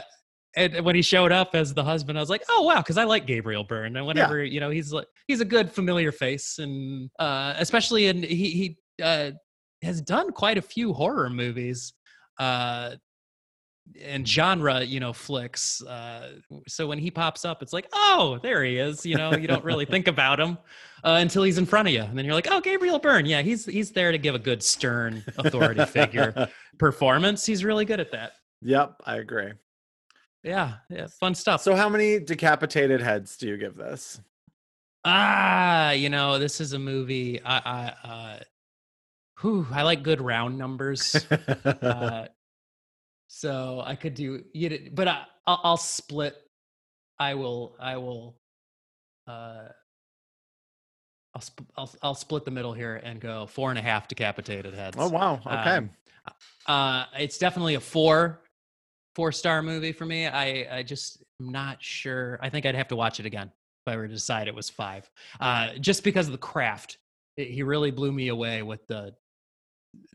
[0.55, 3.03] and when he showed up as the husband, I was like, "Oh wow," because I
[3.05, 7.09] like Gabriel Byrne, and whenever you know he's like he's a good familiar face, and
[7.19, 9.31] uh, especially in he he uh,
[9.81, 11.93] has done quite a few horror movies
[12.39, 12.95] uh,
[14.01, 15.81] and genre, you know, flicks.
[15.83, 16.33] Uh,
[16.67, 19.63] so when he pops up, it's like, "Oh, there he is." You know, you don't
[19.63, 20.57] really think about him
[21.03, 23.41] uh, until he's in front of you, and then you're like, "Oh, Gabriel Byrne, yeah,
[23.41, 26.47] he's he's there to give a good stern authority figure
[26.77, 27.45] performance.
[27.45, 28.33] He's really good at that."
[28.65, 29.51] yep i agree
[30.43, 31.61] Yeah, yeah, fun stuff.
[31.61, 34.19] so how many decapitated heads do you give this
[35.05, 37.41] Ah, you know, this is a movie.
[37.43, 38.39] I, I, uh,
[39.41, 41.25] whew, I like good round numbers.
[41.81, 42.27] uh,
[43.27, 46.35] so I could do, you but I, I'll, I'll split.
[47.19, 48.37] I will, I will,
[49.27, 49.67] uh,
[51.35, 54.73] I'll, sp- I'll, I'll split the middle here and go four and a half decapitated
[54.73, 54.95] heads.
[54.99, 55.89] oh wow okay Um,
[56.65, 58.41] Uh, it's definitely a four,
[59.15, 60.27] four star movie for me.
[60.27, 62.39] I, I just am not sure.
[62.41, 63.51] I think I'd have to watch it again
[63.85, 65.09] if I were to decide it was five.
[65.39, 66.97] Uh, just because of the craft,
[67.37, 69.13] It- he really blew me away with the,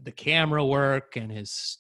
[0.03, 1.79] the camera work and his,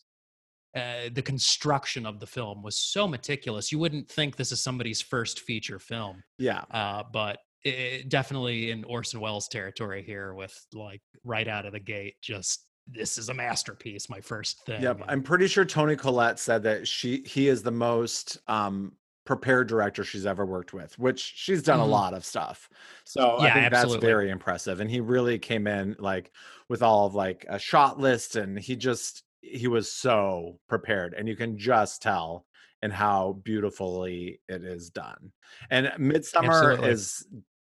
[0.76, 3.72] uh, the construction of the film was so meticulous.
[3.72, 8.84] You wouldn't think this is somebody's first feature film yeah uh, but it, definitely in
[8.84, 13.34] Orson Welles territory here with like right out of the gate, just this is a
[13.34, 14.08] masterpiece.
[14.08, 14.74] My first thing.
[14.76, 19.68] Yep, I'm pretty sure Toni Collette said that she he is the most um prepared
[19.68, 21.80] director she's ever worked with, which she's done Mhm.
[21.80, 22.70] a lot of stuff.
[23.04, 24.80] So I Yeah, think that's very impressive.
[24.80, 26.32] And he really came in like
[26.68, 31.28] with all of like a shot list, and he just he was so prepared, and
[31.28, 32.46] you can just tell
[32.82, 35.32] and how beautifully it is done.
[35.70, 36.82] And Midsommar Absolutely.
[36.82, 37.26] is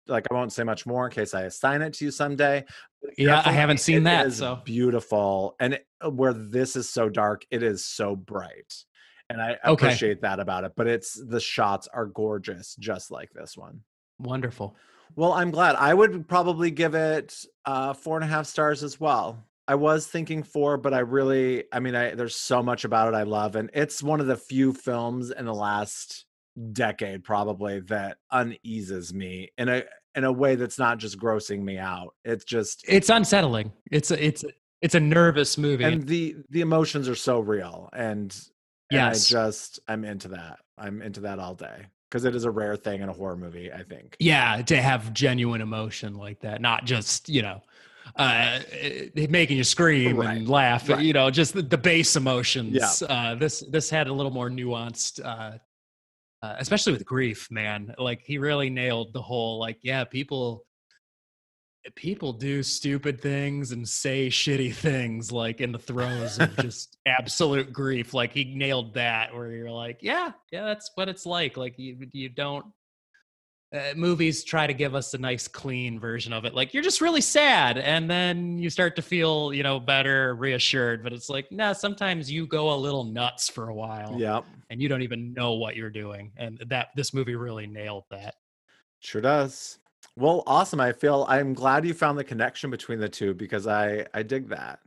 [0.09, 2.65] like I won't say much more in case I assign it to you someday.
[3.17, 4.61] Yeah, I haven't seen that, so.
[4.65, 5.55] beautiful.
[5.61, 8.75] And it, uh, where this is so dark, it is so bright.
[9.31, 9.87] And I Okay.
[9.87, 10.73] appreciate that about it.
[10.77, 13.83] But it's the shots are gorgeous, just like this one.
[14.19, 14.77] wonderful.
[15.17, 15.77] Well, I'm glad.
[15.77, 19.45] I would probably give it uh, four and a half stars as well.
[19.67, 23.17] I was thinking four, but I really, I mean, I there's so much about it
[23.17, 26.25] I love, and it's one of the few films in the last
[26.73, 29.85] decade probably that uneases me in a
[30.19, 32.15] in a way that's not just grossing me out.
[32.25, 33.73] It's just It's unsettling.
[33.91, 34.49] It's a, it's a,
[34.83, 35.85] it's a nervous movie.
[35.85, 38.37] and the the emotions are so real, and
[38.91, 40.59] and I just I'm into that.
[40.77, 43.73] I'm into that all day because it is a rare thing in a horror movie.
[43.73, 44.17] I think.
[44.19, 47.61] yeah, to have genuine emotion like that, not just you know,
[48.17, 48.61] uh,
[49.15, 50.89] making you scream Right, and laugh.
[50.89, 51.01] right.
[51.03, 52.77] You know, just the, the base emotions.
[53.03, 53.07] Yeah.
[53.09, 55.21] Uh, this this had a little more nuanced.
[55.25, 55.59] Uh,
[56.43, 57.95] uh, especially with grief, man.
[57.99, 59.59] Like he really nailed the whole.
[59.59, 60.65] Like, yeah, people
[61.95, 67.73] people do stupid things and say shitty things like in the throes of just absolute
[67.73, 71.79] grief like he nailed that where you're like yeah yeah that's what it's like like
[71.79, 72.67] you you don't
[73.73, 77.01] uh, movies try to give us a nice clean version of it like you're just
[77.03, 81.51] really sad and then you start to feel you know better reassured but it's like
[81.53, 84.45] nah sometimes you go a little nuts for a while Yep.
[84.71, 88.37] and you don't even know what you're doing and that this movie really nailed that
[89.01, 89.79] Sure does.
[90.17, 90.81] Well, awesome.
[90.81, 94.49] I feel I'm glad you found the connection between the two because I I dig
[94.49, 94.81] that.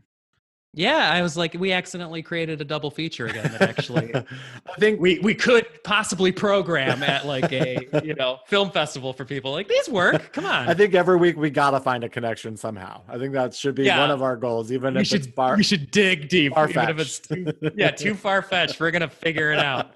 [0.73, 5.01] Yeah i was like we accidentally created a double feature again that actually I think
[5.01, 9.67] we we could possibly program at like a you know film festival for people like
[9.67, 13.01] these work come on I think every week we gotta find a connection somehow.
[13.09, 13.99] I think that should be Yeah.
[13.99, 15.57] one of our goals, even we if should it's far.
[15.57, 19.51] we should dig deep even if it's too, yeah too far fetched we're gonna figure
[19.51, 19.91] it out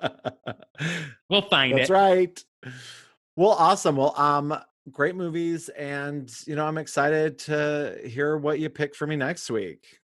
[1.29, 2.43] we'll find That's it right.
[3.37, 3.97] Well, awesome.
[3.97, 4.57] Well, um,
[4.91, 9.49] great movies, and you know, I'm excited to hear what you pick for me next
[9.51, 9.99] week.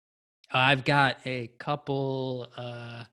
[0.52, 3.04] I've got a couple uh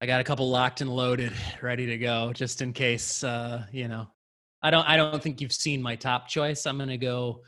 [0.00, 1.32] i got a couple locked and loaded
[1.62, 4.06] ready to go just in case uh you know.
[4.62, 6.64] I don't i don't think you've seen my top choice.
[6.64, 7.42] I'm gonna go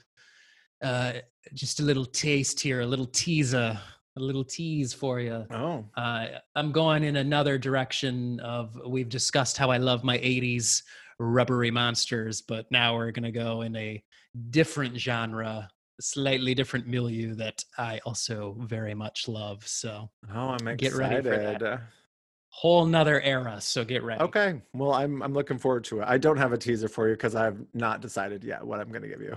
[0.82, 1.14] uh
[1.54, 3.78] just a little taste here a little teaser
[4.16, 9.56] a little tease for you Oh, uh, I'm going in another direction of we've discussed
[9.56, 10.82] how I love my 80s
[11.18, 14.02] rubbery monsters, but now we're going to go in a
[14.50, 15.68] different genre,
[16.00, 19.66] slightly different milieu that I also very much love.
[19.66, 20.78] So, oh, I'm excited.
[20.78, 21.62] Get ready for that.
[21.62, 21.78] Uh,
[22.48, 23.60] whole nother era.
[23.60, 24.22] So, get ready.
[24.22, 24.60] Okay.
[24.72, 26.04] Well, I'm I'm looking forward to it.
[26.08, 29.02] I don't have a teaser for you because I've not decided yet what I'm going
[29.02, 29.36] to give you.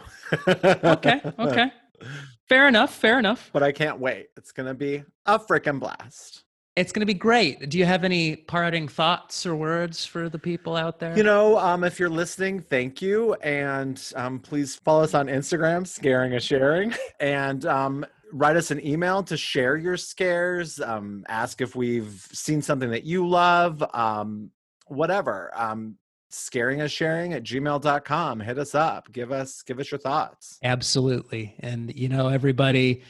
[0.84, 1.22] Okay.
[1.40, 1.72] Okay.
[2.50, 2.94] Fair enough.
[2.96, 3.50] Fair enough.
[3.54, 4.28] But I can't wait.
[4.38, 6.44] It's going to be a freaking blast.
[6.80, 7.68] It's going to be great.
[7.70, 11.16] Do you have any parting thoughts or words for the people out there?
[11.18, 13.34] You know, um, if you're listening, thank you.
[13.44, 16.96] And um, please follow us on Instagram, Scaring and Sharing.
[17.20, 20.80] And um, write us an email to share your scares.
[20.80, 23.84] Um, ask if we've seen something that you love.
[23.94, 24.52] Um,
[24.88, 25.52] whatever.
[25.54, 25.98] Um,
[26.30, 28.40] scaring and sharing at gmail.com.
[28.40, 29.12] Hit us up.
[29.12, 30.60] Give us give us your thoughts.
[30.64, 31.56] Absolutely.
[31.60, 33.02] And you know, everybody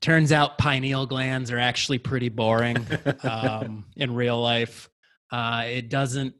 [0.00, 2.86] turns out pineal glands are actually pretty boring
[3.22, 4.88] um, in real life.
[5.30, 6.34] Uh, it doesn't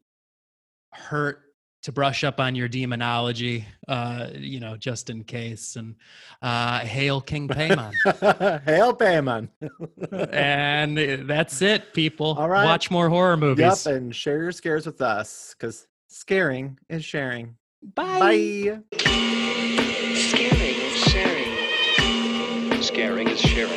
[0.92, 1.40] hurt
[1.86, 5.76] to brush up on your demonology, uh, you know, just in case.
[5.76, 5.94] And
[6.42, 7.92] uh, hail King Paimon.
[8.64, 9.48] Hail Paimon.
[10.32, 12.34] and that's it, people.
[12.38, 12.64] All right.
[12.64, 13.86] Watch more horror movies.
[13.86, 17.54] Yep, and share your scares with us because scaring is sharing.
[17.94, 18.80] Bye.
[18.90, 19.32] Bye.
[22.96, 23.28] Sharing.
[23.28, 23.75] Is sharing.